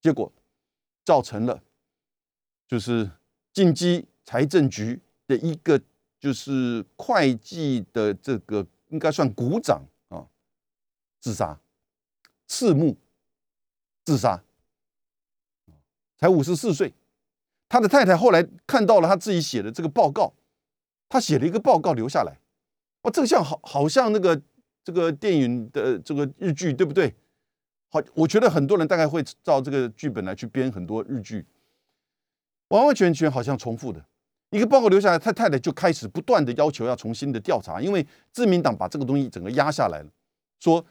[0.00, 0.32] 结果
[1.04, 1.60] 造成了
[2.68, 3.10] 就是
[3.52, 5.00] 进击财政局。
[5.28, 5.80] 的一个
[6.18, 10.26] 就是会计的这个应该算股长啊，
[11.20, 11.58] 自杀，
[12.48, 12.94] 赤木
[14.04, 14.42] 自杀，
[16.18, 16.92] 才五十四岁。
[17.72, 20.34] 他的太太后来看到了他自己写的这个报告，
[21.08, 22.38] 他写了一个报告留下来。
[23.00, 24.38] 哇，这个像好好像那个
[24.84, 27.14] 这个电影的这个日剧，对不对？
[27.88, 31.46] 好，我觉得很多人大概会照这个剧本来去编很多日剧，
[32.68, 34.04] 完完全全好像重复的。
[34.50, 40.10] 一个报告留下来，他太太就开始不断的要求要重新的调查，因为自民党把这个东西整个压下来了，
[40.60, 40.84] 说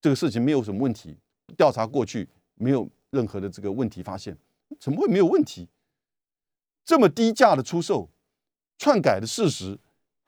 [0.00, 1.18] 这个事情没有什么问题，
[1.56, 4.36] 调查过去没有任何的这个问题发现，
[4.78, 5.68] 怎么会没有问题？
[6.84, 8.10] 这么低价的出售，
[8.78, 9.78] 篡改的事实，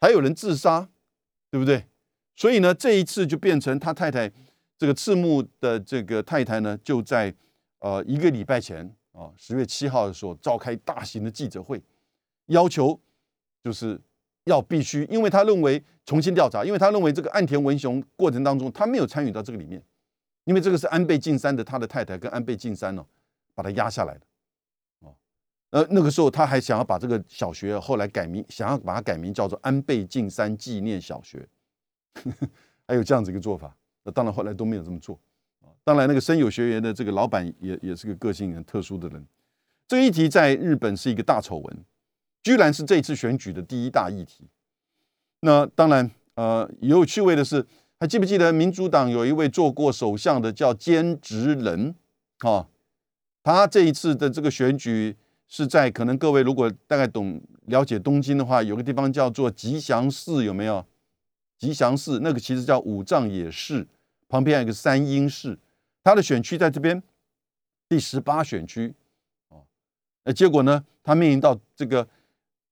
[0.01, 0.88] 还有人自杀，
[1.51, 1.87] 对不对？
[2.35, 4.31] 所以呢，这一次就变成他太太
[4.79, 7.35] 这个赤木的这个太太呢，就在
[7.81, 11.83] 呃一个礼拜前啊，十月七号的时候召开大型的记者会。
[12.47, 12.99] 要求
[13.62, 13.99] 就是
[14.45, 19.81] 要必须，因为他认为重新调查，因为他认为这个岸田文雄过程当中他没有参与到这个里面，
[20.45, 23.07] 因为这个是安倍晋三的他的太太跟安倍晋三呢
[23.55, 24.27] 把他压下来的，
[25.73, 31.47] 呃那个时候他还想要把这个小学后来改名，想要把它改名叫做安倍晋三纪念小学，
[32.87, 35.19] 还有这样子一个做法，那当然后来都没有这么做
[35.61, 35.67] 啊。
[35.83, 39.27] 当然那个深有学员的这个老板也也是个个性很特殊的人，
[39.89, 41.85] 这个议题在日本是一个大丑闻。
[42.45, 44.49] 居然是这次选举的第一大议题。
[45.43, 47.65] 那当然，呃，有趣味的是，
[48.01, 51.95] 还记不记得民主党有一位做过首相的叫菅直人
[52.41, 52.67] 啊？
[53.45, 55.17] 他这一次的这个选举
[55.55, 60.83] 是在可能各位如果大概懂了解东京的话，有个地方叫做吉祥寺，有没有？
[61.59, 63.87] 吉祥寺那个其实叫五藏野市，
[64.31, 65.59] 旁边有个三鹰市，
[66.03, 67.03] 他的选区在这边
[67.87, 68.95] 第十八选区
[69.49, 69.67] 哦。
[70.25, 72.09] 那结果呢，他面临到这个。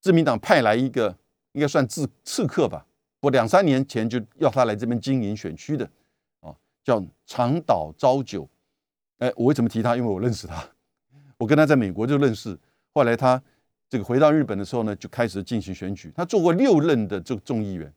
[0.00, 1.14] 自民党派来一个，
[1.52, 2.86] 应该算刺刺客吧？
[3.20, 5.84] 我两三年前就要他来这边经营选区的，
[6.40, 8.48] 啊，叫长岛昭久。
[9.18, 9.94] 哎，我为什么提他？
[9.94, 10.66] 因为我认识他，
[11.36, 12.58] 我跟他在美国就认识。
[12.92, 13.42] 后来他
[13.88, 16.12] 这个回到日本的时候呢，就开始进行选举。
[16.14, 17.92] 他做过六任的这个众议员，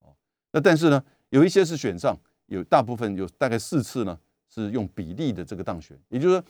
[0.00, 0.14] 哦，
[0.52, 5.98] 那但是呢，有一些是选上，有大部分有大概四次呢是用比例的这个当选。
[6.08, 6.44] 也就是说，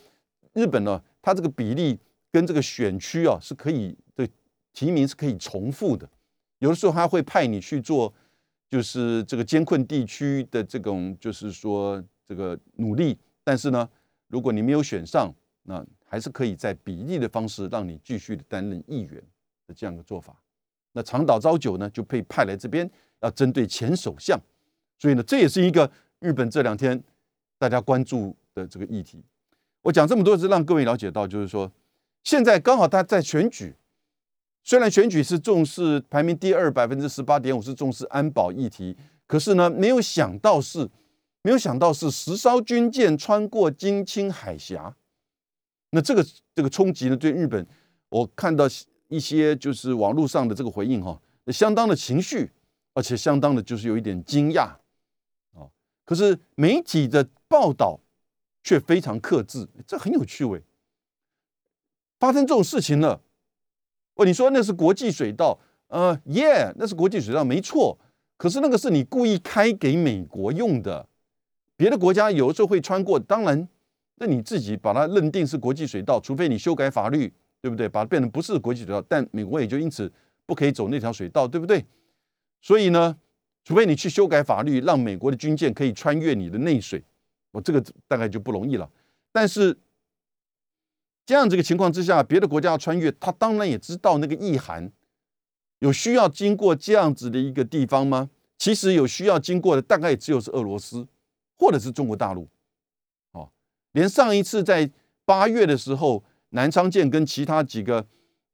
[0.52, 1.98] 日本呢，它这个比例
[2.30, 4.28] 跟这个选区啊是可以对。
[4.74, 6.08] 提名是可以重复的，
[6.60, 8.10] 有的时候他会派你去做，
[8.70, 13.18] 就是这个艰困地区的这种，就是说这个努力。
[13.44, 13.86] 但是呢，
[14.28, 15.30] 如果你没有选上，
[15.64, 19.14] 那还是可以在比例的方式让你继续的担任议员
[19.66, 20.36] 的这样的做法。
[20.92, 22.88] 那长岛昭久呢，就被派来这边
[23.22, 24.38] 要针对前首相，
[24.98, 27.02] 所以呢，这也是一个日本这两天
[27.56, 29.24] 大家关注的这个议题。
[29.80, 31.72] 我讲这么多是让各位了解到，就是说
[32.22, 33.74] 现在刚好他在选举。
[34.62, 38.94] 虽然选举是重视排名第二百分之十八点五是重视安保议题，
[39.26, 40.90] 可是呢，没有想到是，
[41.40, 44.94] 没有想到是十艘军舰穿过金青海峡，
[45.94, 47.66] 那这个这个冲击呢，对日本，
[48.08, 48.64] 我看到
[49.08, 52.50] 一些就是网络上的这个回应哈，相当的情绪，
[52.94, 54.76] 而且相当的就是有一点惊讶，
[55.52, 55.68] 啊，
[56.06, 58.00] 可是媒体的报道
[58.64, 60.62] 却非常克制，这很有趣味。
[62.18, 63.20] 发生这种事情了。
[64.14, 67.98] 哦，你说那是国际水道，呃，耶，那是国际水道，没错。
[68.36, 71.08] 可是那个是你故意开给美国用的，
[71.76, 73.68] 别的国家有的时候会穿过，当然，
[74.16, 77.88] 那你自己把它认定是国际水道，除非你修改法律，对不对？
[77.88, 80.12] 把它变成不是国际水道，但美国也就因此
[80.46, 81.84] 不可以走那条水道，对不对？
[82.60, 83.16] 所以呢，
[83.64, 87.02] 除非你去修改法律，让美国的军舰可以穿越你的内水，
[87.50, 88.90] 我这个大概就不容易了。
[89.32, 89.78] 但是。
[91.24, 94.90] 这样这个情况之下，别的国家要穿越，他当然也知道那个意涵，
[95.78, 98.28] 有需要经过这样子的一个地方吗？
[98.58, 101.06] 其实有需要经过的，大概也只有是俄罗斯
[101.56, 102.48] 或者是中国大陆。
[103.92, 104.90] 连上一次在
[105.24, 108.06] 八月的时候，南昌舰跟其他几个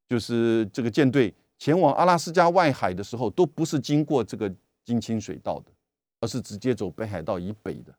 [0.09, 5.73] 就是这个舰队前往阿拉斯加外海的时候，都不是经过这个金清水道的，
[6.21, 7.95] 而是直接走北海道以北的。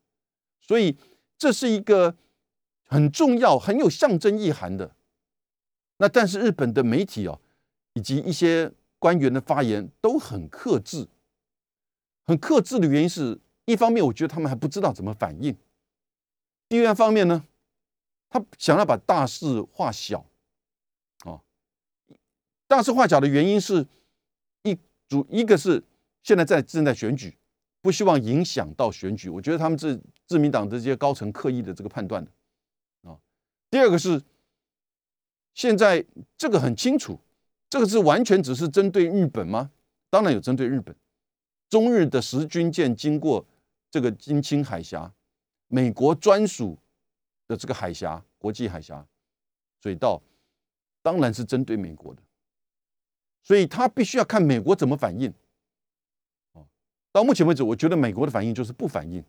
[0.60, 0.96] 所以
[1.36, 2.16] 这是一个。
[2.92, 4.96] 很重要、很有象征意涵的。
[5.98, 7.40] 那但是日本的媒体哦，
[7.92, 11.06] 以及一些官员的发言都很克制。
[12.26, 15.54] 很克制的原因是一方面，我觉得他们还不知道怎么反应；
[16.70, 17.44] 第二方面呢，
[18.28, 20.24] 他想要把大事化小。
[21.24, 21.42] 啊，
[22.68, 23.84] 大事化小的原因是
[24.62, 24.78] 一
[25.08, 25.82] 主一个是
[26.22, 27.36] 现在在正在选举，
[27.82, 29.28] 不希望影响到选举。
[29.28, 32.30] 我觉得他们是自民党的这些高层刻意的这个判断的。
[33.10, 33.18] 啊
[33.68, 34.22] 第二个是，
[35.54, 36.06] 现在
[36.38, 37.18] 这个很清楚，
[37.68, 39.72] 这个是完全只是针对日本吗？
[40.08, 40.94] 当然有针对日本，
[41.68, 43.44] 中日的十军舰经过
[43.90, 45.12] 这个金青海峡，
[45.70, 46.76] 美国专属
[47.48, 49.06] 的这个海峡国际海峡
[49.82, 50.20] 水道，
[51.00, 52.20] 当然是针对美国的，
[53.42, 55.32] 所以他必须要看美国怎么反应。
[56.52, 56.66] 哦，
[57.10, 59.24] 到目前为止，我觉得美国的反应就是不反应，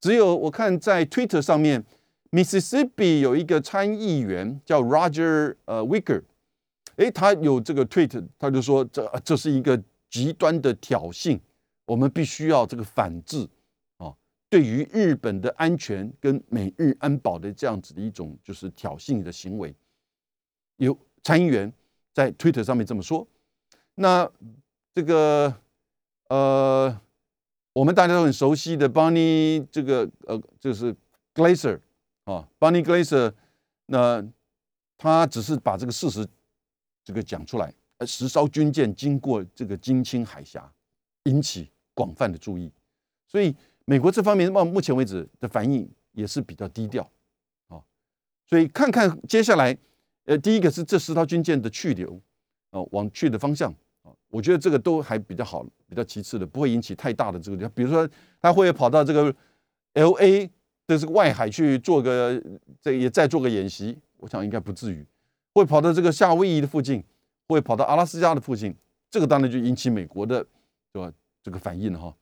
[0.00, 1.84] 只有我看在 Twitter 上面。
[2.30, 6.22] Mississippi 有一个参议员叫 Roger 呃 Wicker，
[6.96, 11.40] 哎，他有这个 tweet，他就说这这是一个极端的挑衅，
[11.86, 13.48] 我们必须要这个反制，
[14.50, 19.74] 对于日本的安全跟美日安保的这样子的一种就是挑衅的行为，
[20.76, 21.72] 有参议员
[22.12, 23.26] 在 Twitter 上面这么说。
[23.94, 24.30] 那
[24.94, 25.54] 这个
[26.28, 27.00] 呃，
[27.72, 30.94] 我们大家都很熟悉的 Bonnie 这个呃，就是
[31.34, 31.80] Glaser。
[32.24, 33.32] 啊，Bunny Glaser，
[33.86, 34.22] 那
[34.98, 36.28] 他只是把这个事实
[37.02, 40.70] 这个讲出来，呃，十艘军舰经过这个金青海峡，
[41.22, 42.70] 引起广泛的注意，
[43.26, 43.56] 所以
[43.88, 47.10] 美国这方面到目前为止的反应也是比较低调，
[47.68, 47.80] 啊，
[48.46, 49.74] 所以看看接下来，
[50.26, 52.20] 呃，第一个是这十艘军舰的去留，
[52.68, 53.72] 啊，往去的方向，
[54.02, 58.06] 啊，我觉得这个都还比较好，比较其次的，不会引起太大的这个，比如说
[58.42, 59.34] 他会跑到这个
[59.94, 60.46] L A
[60.86, 60.98] 的。
[60.98, 62.42] 这个外海去做个，
[62.80, 65.06] 这也再做个演习，我想应该不至于，
[65.52, 67.04] 会跑到这个夏威夷的附近，
[67.46, 68.74] 会跑到阿拉斯加的附近，
[69.10, 70.46] 这个当然就引起美国的，
[70.90, 71.12] 对吧？
[71.42, 72.14] 这个反应了哈。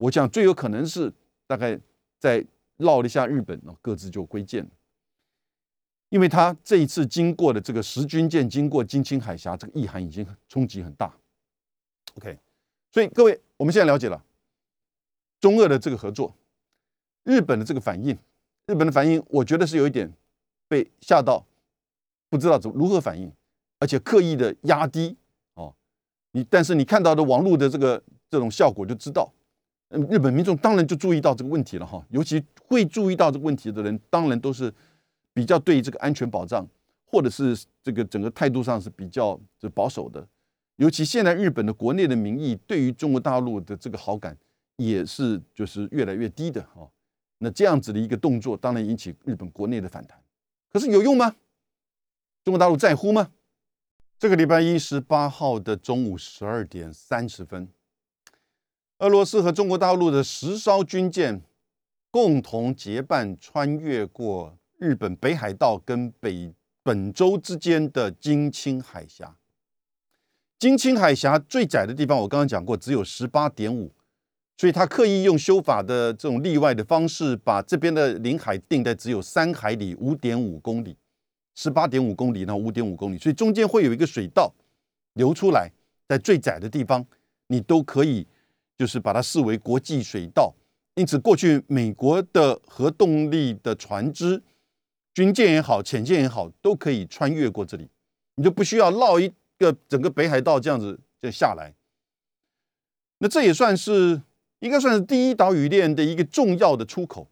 [0.00, 1.12] 我想最有可能是
[1.46, 1.78] 大概
[2.18, 2.44] 在
[2.78, 4.70] 绕了一下日本，各自就归建了，
[6.08, 11.14] 因为他这一次经过的这个十军舰经过金青海峡，这个意涵已经冲击很大。
[12.14, 12.38] OK，
[12.90, 14.24] 所以各位，我们现在了解了
[15.38, 16.34] 中俄的这个合作。
[17.24, 18.16] 日本的这个反应，
[18.66, 20.10] 日本的反应，我觉得是有一点
[20.66, 21.44] 被吓到，
[22.30, 23.30] 不知道怎如何反应，
[23.78, 25.18] 而且刻意的压低
[25.52, 25.74] 哦。
[26.32, 29.30] 你但是你看到的网络的这个这种效果，就知道，
[29.90, 32.04] 日本民众当然就注意到这个问题了哈。
[32.10, 34.72] 尤其会注意到这个问题的人，当然都是
[35.32, 36.66] 比较对这个安全保障，
[37.04, 40.26] 或者是这个整个态度上是比较就保守的。
[40.76, 44.36] 尤其现在日本的国内的民意对于中国大陆的这个好感，
[44.76, 46.88] 也是就是越来越低的哈。
[47.38, 50.18] 那这样子的一个动作，当然引起日本国内的反弹。
[50.72, 51.34] 可是有用吗？
[52.44, 53.30] 中国大陆在乎吗？
[54.18, 57.68] 这个礼拜一十八号的中午十二点三十分，
[59.00, 61.40] 俄罗斯和中国大陆的十艘军舰
[62.10, 69.34] 共同结伴穿越过日本北海道跟北本州之间的金青海峡。
[70.58, 73.90] 金青海峡最窄的地方，我刚刚讲过，只有十八点五。
[74.58, 80.94] 所以他刻意用修法的这种例外的方式，把这边的领海定在只有三海里五点五公里，
[81.54, 84.52] 十八点五公里，然后五点五公里，所以中间会有一个水道
[85.14, 85.70] 流出来，
[86.06, 87.06] 在最窄的地方，
[87.46, 88.26] 你都可以
[88.80, 90.54] 就是把它视为国际水道。
[90.94, 94.42] 因此，过去美国的核动力的船只，
[95.12, 97.90] 军舰也好，潜舰也好，都可以穿越过这里，
[98.36, 101.74] 你就不需要绕一个整个北海道这样子就下来。
[103.18, 104.22] 那这也算是
[104.60, 107.28] 应该算是第一岛屿链的一个重要的出口。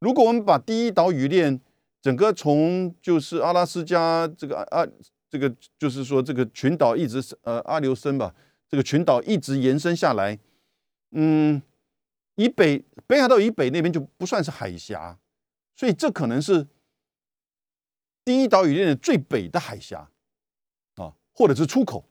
[0.00, 1.60] 如果我们把第一岛屿链
[2.00, 4.86] 整个从就是阿拉斯加这个啊
[5.28, 8.34] 这个就是说这个群岛一直呃阿留申吧，
[8.68, 10.38] 这个群岛一直延伸下来，
[11.10, 11.62] 嗯，
[12.34, 15.18] 以北北海道以北那边就不算是海峡，
[15.74, 16.66] 所以这可能是
[18.24, 20.10] 第一岛屿链的最北的海峡
[20.96, 22.04] 啊，或者是出口。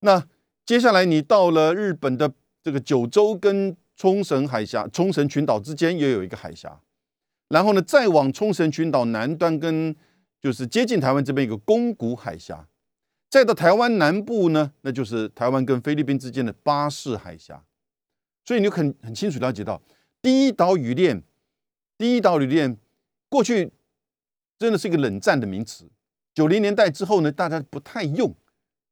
[0.00, 0.28] 那
[0.66, 2.32] 接下来你到了日本的
[2.62, 6.82] 这个九州跟冲绳海峡、冲绳群岛之间也有一个海峡，
[7.48, 9.96] 然后呢，再往冲绳群岛南端跟
[10.40, 12.68] 就是接近台湾这边一个宫古海峡，
[13.30, 17.64] 再到台湾南部呢，那就是台湾跟菲律宾之间的巴士海峡。
[18.48, 19.82] 所以你就很很清楚了解到，
[20.22, 21.22] 第一岛屿链，
[21.98, 22.78] 第一岛屿链
[23.28, 23.70] 过去
[24.58, 25.84] 真的是一个冷战的名词，
[26.32, 28.34] 九零年代之后呢，大家不太用，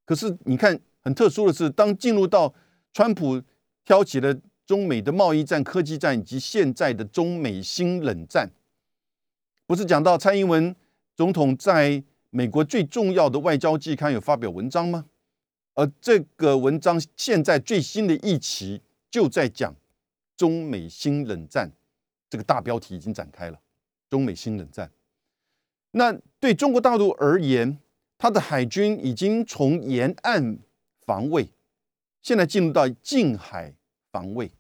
[0.05, 0.79] 可是你看。
[1.01, 2.53] 很特殊的是，当进入到
[2.93, 3.41] 川普
[3.85, 4.37] 挑起了
[4.67, 8.51] 中美的贸易战、科技战以及现在的中美新冷战，
[9.69, 10.75] 不是讲到蔡英文
[11.15, 15.05] 总统在美国最重要的外交季刊有发表文章吗？
[15.75, 18.83] 而这个文章现在最新的一期
[19.17, 19.75] 就在讲
[20.37, 21.73] 中美新冷战，
[22.29, 23.59] 这个大标题已经展开了。
[24.11, 24.93] 中美新冷战，
[25.93, 27.79] 那对中国大陆而言，
[28.19, 30.59] 它的海军已经从沿岸。
[31.07, 31.49] 防卫，
[32.21, 33.73] 现在进入到近海
[34.11, 34.51] 防卫，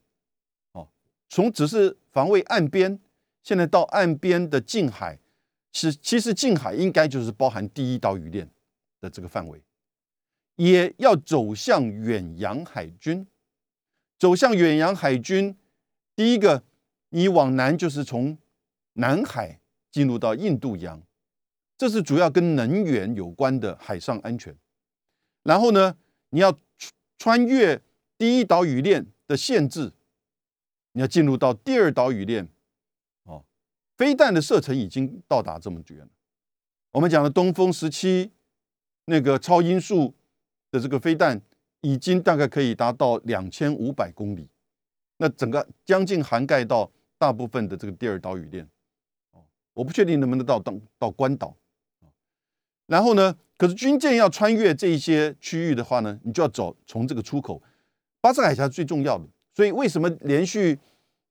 [0.72, 0.88] 哦，
[1.28, 2.98] 从只是防卫岸边，
[3.42, 5.18] 现在到岸边的近海，
[5.72, 8.48] 是其实近海应该就是包含第一岛屿链
[9.00, 9.60] 的这个范围，
[10.54, 13.26] 也要走向远洋海军，
[14.18, 15.56] 走向远洋海军，
[16.14, 16.62] 第一个
[17.10, 18.38] 你往南就是从
[18.94, 19.60] 南海
[19.90, 21.02] 进入到印度洋，
[21.76, 24.56] 这是主要跟能源有关的海上安全，
[25.42, 25.96] 然后呢？
[26.30, 26.58] 你要
[27.18, 27.80] 穿越
[28.18, 29.92] 第一岛屿链的限制，
[30.92, 32.48] 你要进入到第二岛屿链，
[33.22, 33.44] 哦，
[33.96, 36.08] 飞弹的射程已经到达这么远了。
[36.90, 38.32] 我们讲的东风十七
[39.04, 40.14] 那个超音速
[40.72, 41.40] 的这个飞弹，
[41.86, 44.48] 已经大概可以达到两千五百公里，
[45.18, 48.68] 那整个将近涵盖到大部分的这个第二岛屿链。
[49.30, 51.54] 哦，我不确定能不能到到到关岛。
[52.86, 53.36] 然后呢？
[53.58, 57.62] 可是军舰要穿越这一些区域的话呢，你就要走从这个出口，
[58.20, 59.24] 巴士海峡是最重要的。
[59.54, 60.78] 所以为什么连续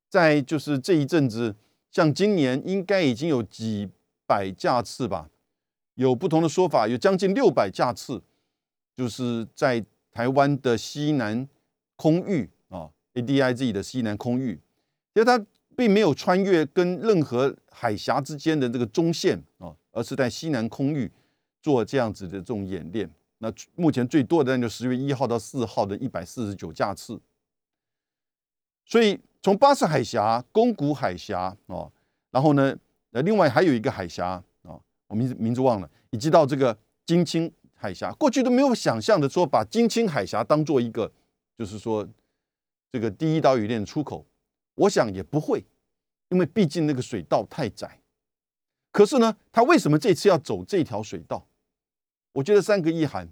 [0.10, 1.56] 在就是这一阵子，
[1.91, 3.88] 像今年应该已经有几
[4.26, 5.30] 百架次吧，
[5.93, 8.24] 有不同的说法，有将近六百架次，
[8.97, 9.86] 就是在
[10.16, 11.47] 台湾的西南
[11.95, 14.59] 空域啊，ADIZ 的西南空域，
[15.13, 15.45] 其实它
[15.76, 21.11] 并没有穿越跟任何海峡之间的这个中线啊，而是在西南空域。
[21.61, 23.09] 做这样子的这种演练，
[23.39, 27.20] 那目前最多的那就十月一号到四号的一百四十九架次。
[28.86, 31.91] 所以从巴士海峡、宫古海峡哦，
[32.30, 32.78] 然后呢，
[33.13, 37.51] 呃，另外还有一个海峡啊，我名字名字忘了，以及到这个金青
[37.86, 41.12] 海峡，过去都没有想象的说把金青海峡当做一个，
[41.56, 42.08] 就是说
[42.92, 44.26] 这个第一岛屿链出口，
[44.74, 45.64] 我想也不会，
[46.30, 48.00] 因为毕竟那个水道太窄。
[48.92, 51.46] 可是呢，他为什么这次要走这条水道？
[52.34, 53.30] 我觉得三个意涵，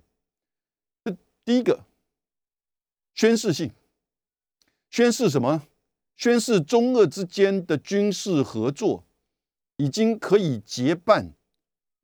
[1.43, 1.83] 第一个
[3.15, 3.71] 宣誓性，
[4.91, 5.65] 宣誓什么？
[6.15, 9.03] 宣誓中俄之间的军事合作
[9.77, 11.33] 已经可以结伴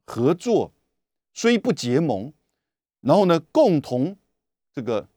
[0.03, 0.73] 合作，
[1.31, 2.33] 虽不结盟，
[3.01, 4.17] 然后呢，共同
[4.73, 5.07] 这个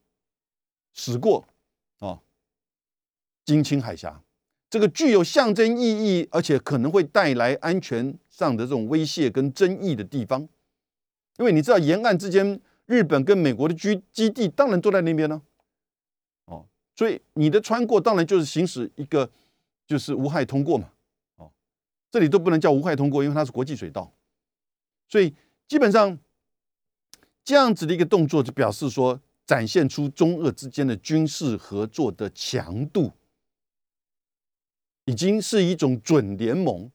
[0.93, 1.45] 驶过
[1.99, 2.20] 啊
[3.45, 4.22] 金青海峡，
[4.70, 10.49] 这个具有象征意义，而且可能会带来安全上的这种威胁跟争议的地方。
[11.39, 15.43] 因为你知道，沿岸之间，日本跟美国的居基地当然都在那边呢，
[16.45, 19.30] 哦，所以你的穿过当然就是行驶一个
[19.87, 20.93] 就是无害通过嘛，
[21.37, 21.51] 哦，
[22.11, 24.12] 这里都不能叫无害通过，因为它是国际水道，
[25.09, 25.35] 所以
[25.66, 26.16] 基本上
[27.45, 33.12] 这样子的一个动作，就表示说展现出中俄之间的军事合作的强度，
[35.07, 36.90] 已经是一种准联盟。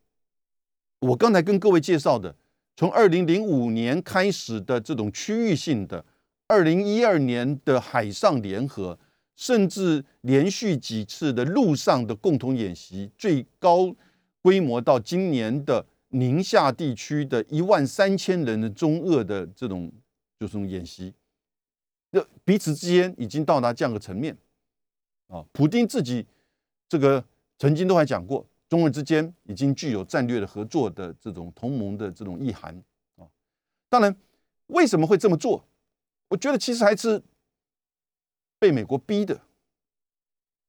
[1.00, 2.36] 我刚才跟各位介绍的。
[2.80, 6.06] 从二零零五年开始的这种区域性的，
[6.45, 9.00] 二零一二年的海上联合，
[9.36, 13.95] 甚至连续几次的陆上的共同演习，最高
[14.43, 19.91] 规模到今年的宁夏地区的一万三千人的中俄的这种
[20.40, 21.14] 就是演习，
[22.12, 24.38] 那彼此之间已经到达这样的层面
[25.28, 25.46] 啊。
[25.52, 26.26] 普京自己
[26.88, 27.24] 这个
[27.58, 32.84] 曾经都还讲过，中日之间已经具有战略的合作的这种同盟的这种意涵
[33.16, 33.28] 啊。
[33.90, 34.16] 当然，
[34.68, 35.68] 为什么会这么做？
[36.30, 37.24] 我觉得其实还是
[38.60, 39.42] 被美国逼的，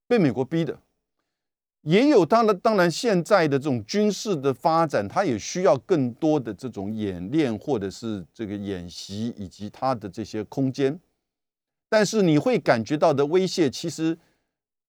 [0.06, 0.80] 被美国逼的。
[1.88, 11.00] 也有，当然，当然，现在的这种军事的发展，它也需要更多的这种演练，或者是这个演习，以及它的这些空间。
[11.88, 14.18] 但是你会感觉到的威胁，其实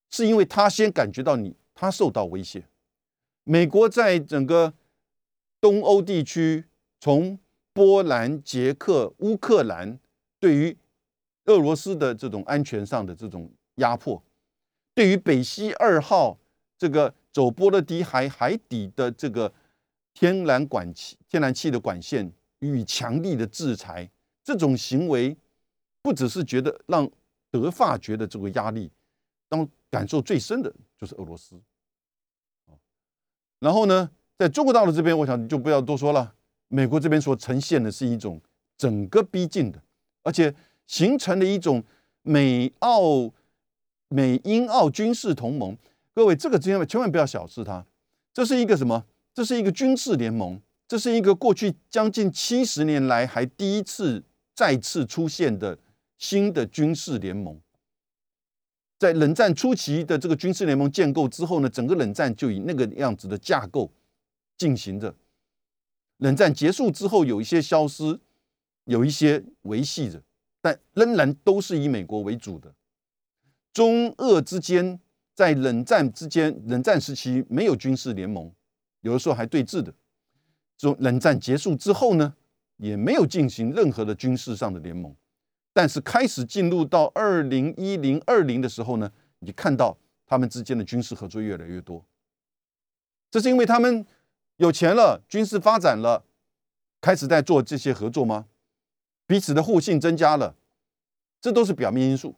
[0.10, 2.66] 是因为他先感觉到你，他受到威胁。
[3.45, 4.74] 美国在整个
[5.62, 6.66] 东欧地区，
[7.00, 7.39] 从
[7.72, 9.97] 波兰、捷克、乌克兰，
[10.38, 10.76] 对于
[11.45, 14.22] 俄罗斯的这种安全上的这种压迫，
[14.93, 16.38] 对于北溪二号。
[16.80, 19.54] 这个走波罗的海海底的这个
[20.14, 24.10] 天然管气、天然气的管线予以强力的制裁，
[24.42, 25.36] 这种行为
[26.02, 27.08] 不只是觉得让
[27.52, 28.90] 德法觉得这个压力，
[29.50, 31.60] 当感受最深的就是俄罗斯。
[33.60, 36.34] 然后呢，在中国大陆这边，我想就不要多说了。
[36.70, 38.40] 美国这边所呈现的是一种
[38.78, 39.84] 整个逼近的，
[40.24, 40.56] 而且
[40.88, 41.84] 形成了一种
[42.22, 43.30] 美澳
[44.08, 45.78] 美英澳军事同盟。
[46.20, 47.86] 各位，这个千万千万不要小视它，
[48.34, 49.06] 这是一个什么？
[49.34, 54.22] 这是一个军事联盟，这是一个过去将近七十年来还第一次
[54.54, 55.80] 再次出现的
[56.18, 57.62] 新的军事联盟。
[58.98, 63.90] 在冷战初期的这个军事联盟建构之后呢，整个冷战就以那个样子的架构
[64.58, 65.16] 进行着。
[66.18, 68.20] 冷战结束之后，有一些消失，
[68.84, 70.22] 有一些维系着，
[70.60, 72.76] 但仍然都是以美国为主的。
[73.72, 75.00] 中俄之间。
[75.40, 78.52] 在冷战之间，冷战时期没有军事联盟，
[79.00, 79.90] 有的时候还对峙的。
[80.78, 82.36] 这种冷战结束之后呢，
[82.76, 85.16] 也没有进行任何的军事上的联盟。
[85.72, 89.10] 但是开始进入到二零一零二零的时候呢，
[89.40, 92.04] 你看到他们之间的军事合作越来越多。
[93.32, 94.06] 这是因为他们
[94.58, 96.26] 有钱了，军事发展了，
[97.00, 98.48] 开始在做这些合作吗？
[99.26, 100.58] 彼此的互信增加了，
[101.40, 102.36] 这都是表面因素。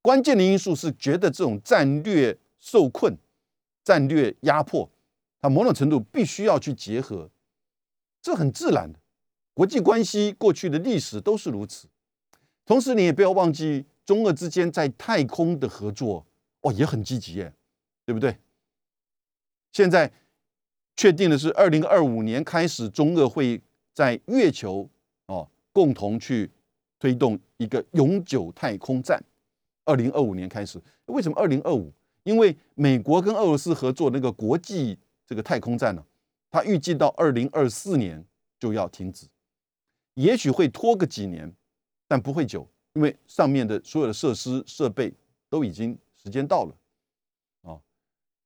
[0.00, 2.38] 关键的因素是觉得这种战略。
[2.64, 3.14] 受困、
[3.84, 4.90] 战略压迫，
[5.38, 7.28] 它某种程度必须要去结合，
[8.22, 8.98] 这很自然的。
[9.52, 11.86] 国际关系过去的历史都是如此。
[12.64, 16.26] 同时，你也不要忘记，中俄之间在太空的合作，
[16.62, 17.52] 哦，也很积极耶，
[18.06, 18.38] 对不对？
[19.70, 20.10] 现在
[20.96, 23.60] 确定的是，二零二五年开始，中俄会
[23.92, 24.88] 在月球
[25.26, 26.50] 哦共同去
[26.98, 29.22] 推动一个永久太空站。
[29.84, 31.92] 二零二五年开始，为什么二零二五？
[32.24, 36.04] 因为美国跟俄罗斯合作那个国际这个太空站呢，
[36.50, 38.24] 它预计到二零二四年
[38.58, 39.26] 就要停止，
[40.14, 41.52] 也许会拖个几年，
[42.08, 45.12] 但不会久，因为上面的所有的设施设备
[45.48, 46.74] 都已经时间到了，
[47.62, 47.78] 啊，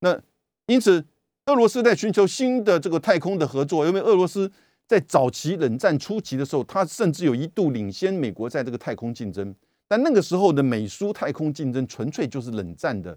[0.00, 0.20] 那
[0.66, 1.04] 因此
[1.46, 4.50] 俄罗斯在寻求新的这个太空的合作，因为俄罗斯
[4.86, 9.54] 在早期冷战初期的时候，它甚至有一度领先美国在这个太空竞争，
[9.86, 13.16] 但那个时候的美苏太空竞争纯粹就是冷战的。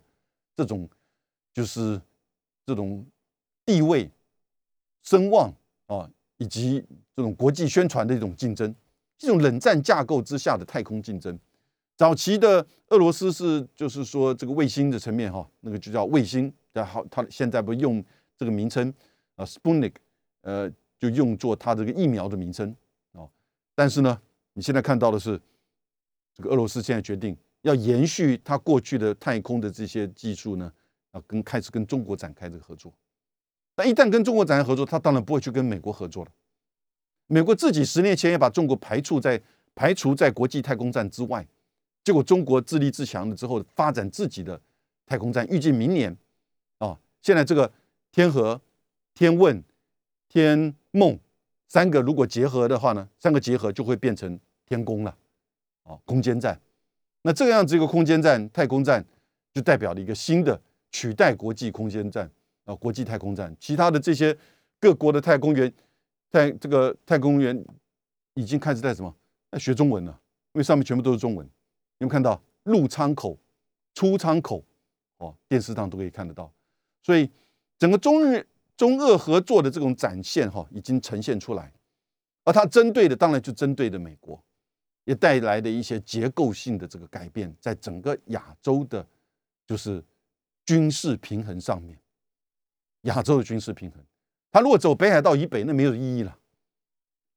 [0.56, 0.88] 这种
[1.54, 1.99] 就是
[2.66, 3.06] 这种
[3.66, 4.10] 地位、
[5.02, 5.54] 声望
[5.88, 6.84] 啊，以及
[7.16, 8.74] 这种国际宣传的一种竞争，
[9.18, 11.38] 这种冷战架构之下的太空竞争。
[11.97, 18.04] 早期的俄罗斯是就是说这个卫星的层面哈，那个就叫卫星，然后它现在不用
[18.38, 18.91] 这个名称
[19.36, 19.93] 啊，Sputnik，
[20.41, 22.76] 呃，就用作它这个疫苗的名称
[23.14, 23.28] 啊。
[23.76, 24.20] 但是呢，
[24.54, 25.39] 你现在看到的是
[26.34, 27.38] 这个俄罗斯现在决定。
[27.62, 30.72] 要延续它过去的太空的这些技术呢，
[31.14, 32.93] 要跟开始跟中国展开这个合作。
[33.76, 36.32] 但一旦跟中国展开合作，他当然不会去跟美国合作了。
[37.28, 39.41] 美国自己十年前也把中国排除在
[39.74, 41.47] 排除在国际太空站之外，
[42.03, 44.59] 结果中国自立自强了之后，发展自己的
[45.05, 46.16] 太空站，预计明年
[46.80, 47.72] 啊，现在这个
[48.12, 48.59] 天河、
[49.14, 49.64] 天问、
[50.28, 51.18] 天梦
[51.68, 55.16] 三个如果结合的话呢，三个结合就会变成天宫了，
[55.84, 56.59] 啊，空间站。
[57.24, 59.06] 那这个样子一个空间站、太空站，
[59.54, 60.60] 就代表了一个新的
[60.92, 62.30] 取代国际空间站
[62.66, 63.56] 啊，国际太空站。
[63.60, 64.36] 其他的这些
[64.80, 65.72] 各国的太空员，
[66.30, 67.64] 在这个太空员
[68.34, 69.16] 已经开始在什么？
[69.52, 70.12] 在学中文了，
[70.54, 71.46] 因为上面全部都是中文。
[72.00, 73.38] 有没有看到入舱口、
[73.94, 74.64] 出舱口？
[75.18, 76.52] 哦，电视上都可以看得到。
[77.04, 77.30] 所以
[77.78, 81.72] 整个中日、中俄合作的这种展现，哈，已经呈现出来。
[82.44, 84.44] 而它针对的，当然就针对的美国。
[85.06, 89.06] 也带来的一些结构性的这个改变，在整个亚洲的，
[89.66, 90.04] 就是
[90.66, 91.97] 军事平衡上面，
[93.02, 94.04] 亚洲的军事平衡，
[94.52, 96.38] 他如果走北海道以北，那没有意义了。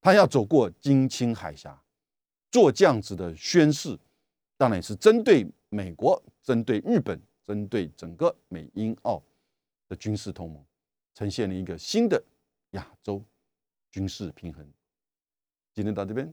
[0.01, 1.83] 他要走过金青海峡，
[2.51, 3.99] 做这样子的宣誓，
[4.59, 9.23] 当然也是针对美国、针对日本、针对整个美英澳
[9.89, 10.63] 的军事同盟，
[11.15, 12.23] 呈现了一个新的
[12.73, 13.25] 亚洲
[13.91, 14.71] 军事平衡。
[15.73, 16.33] 今天到这边。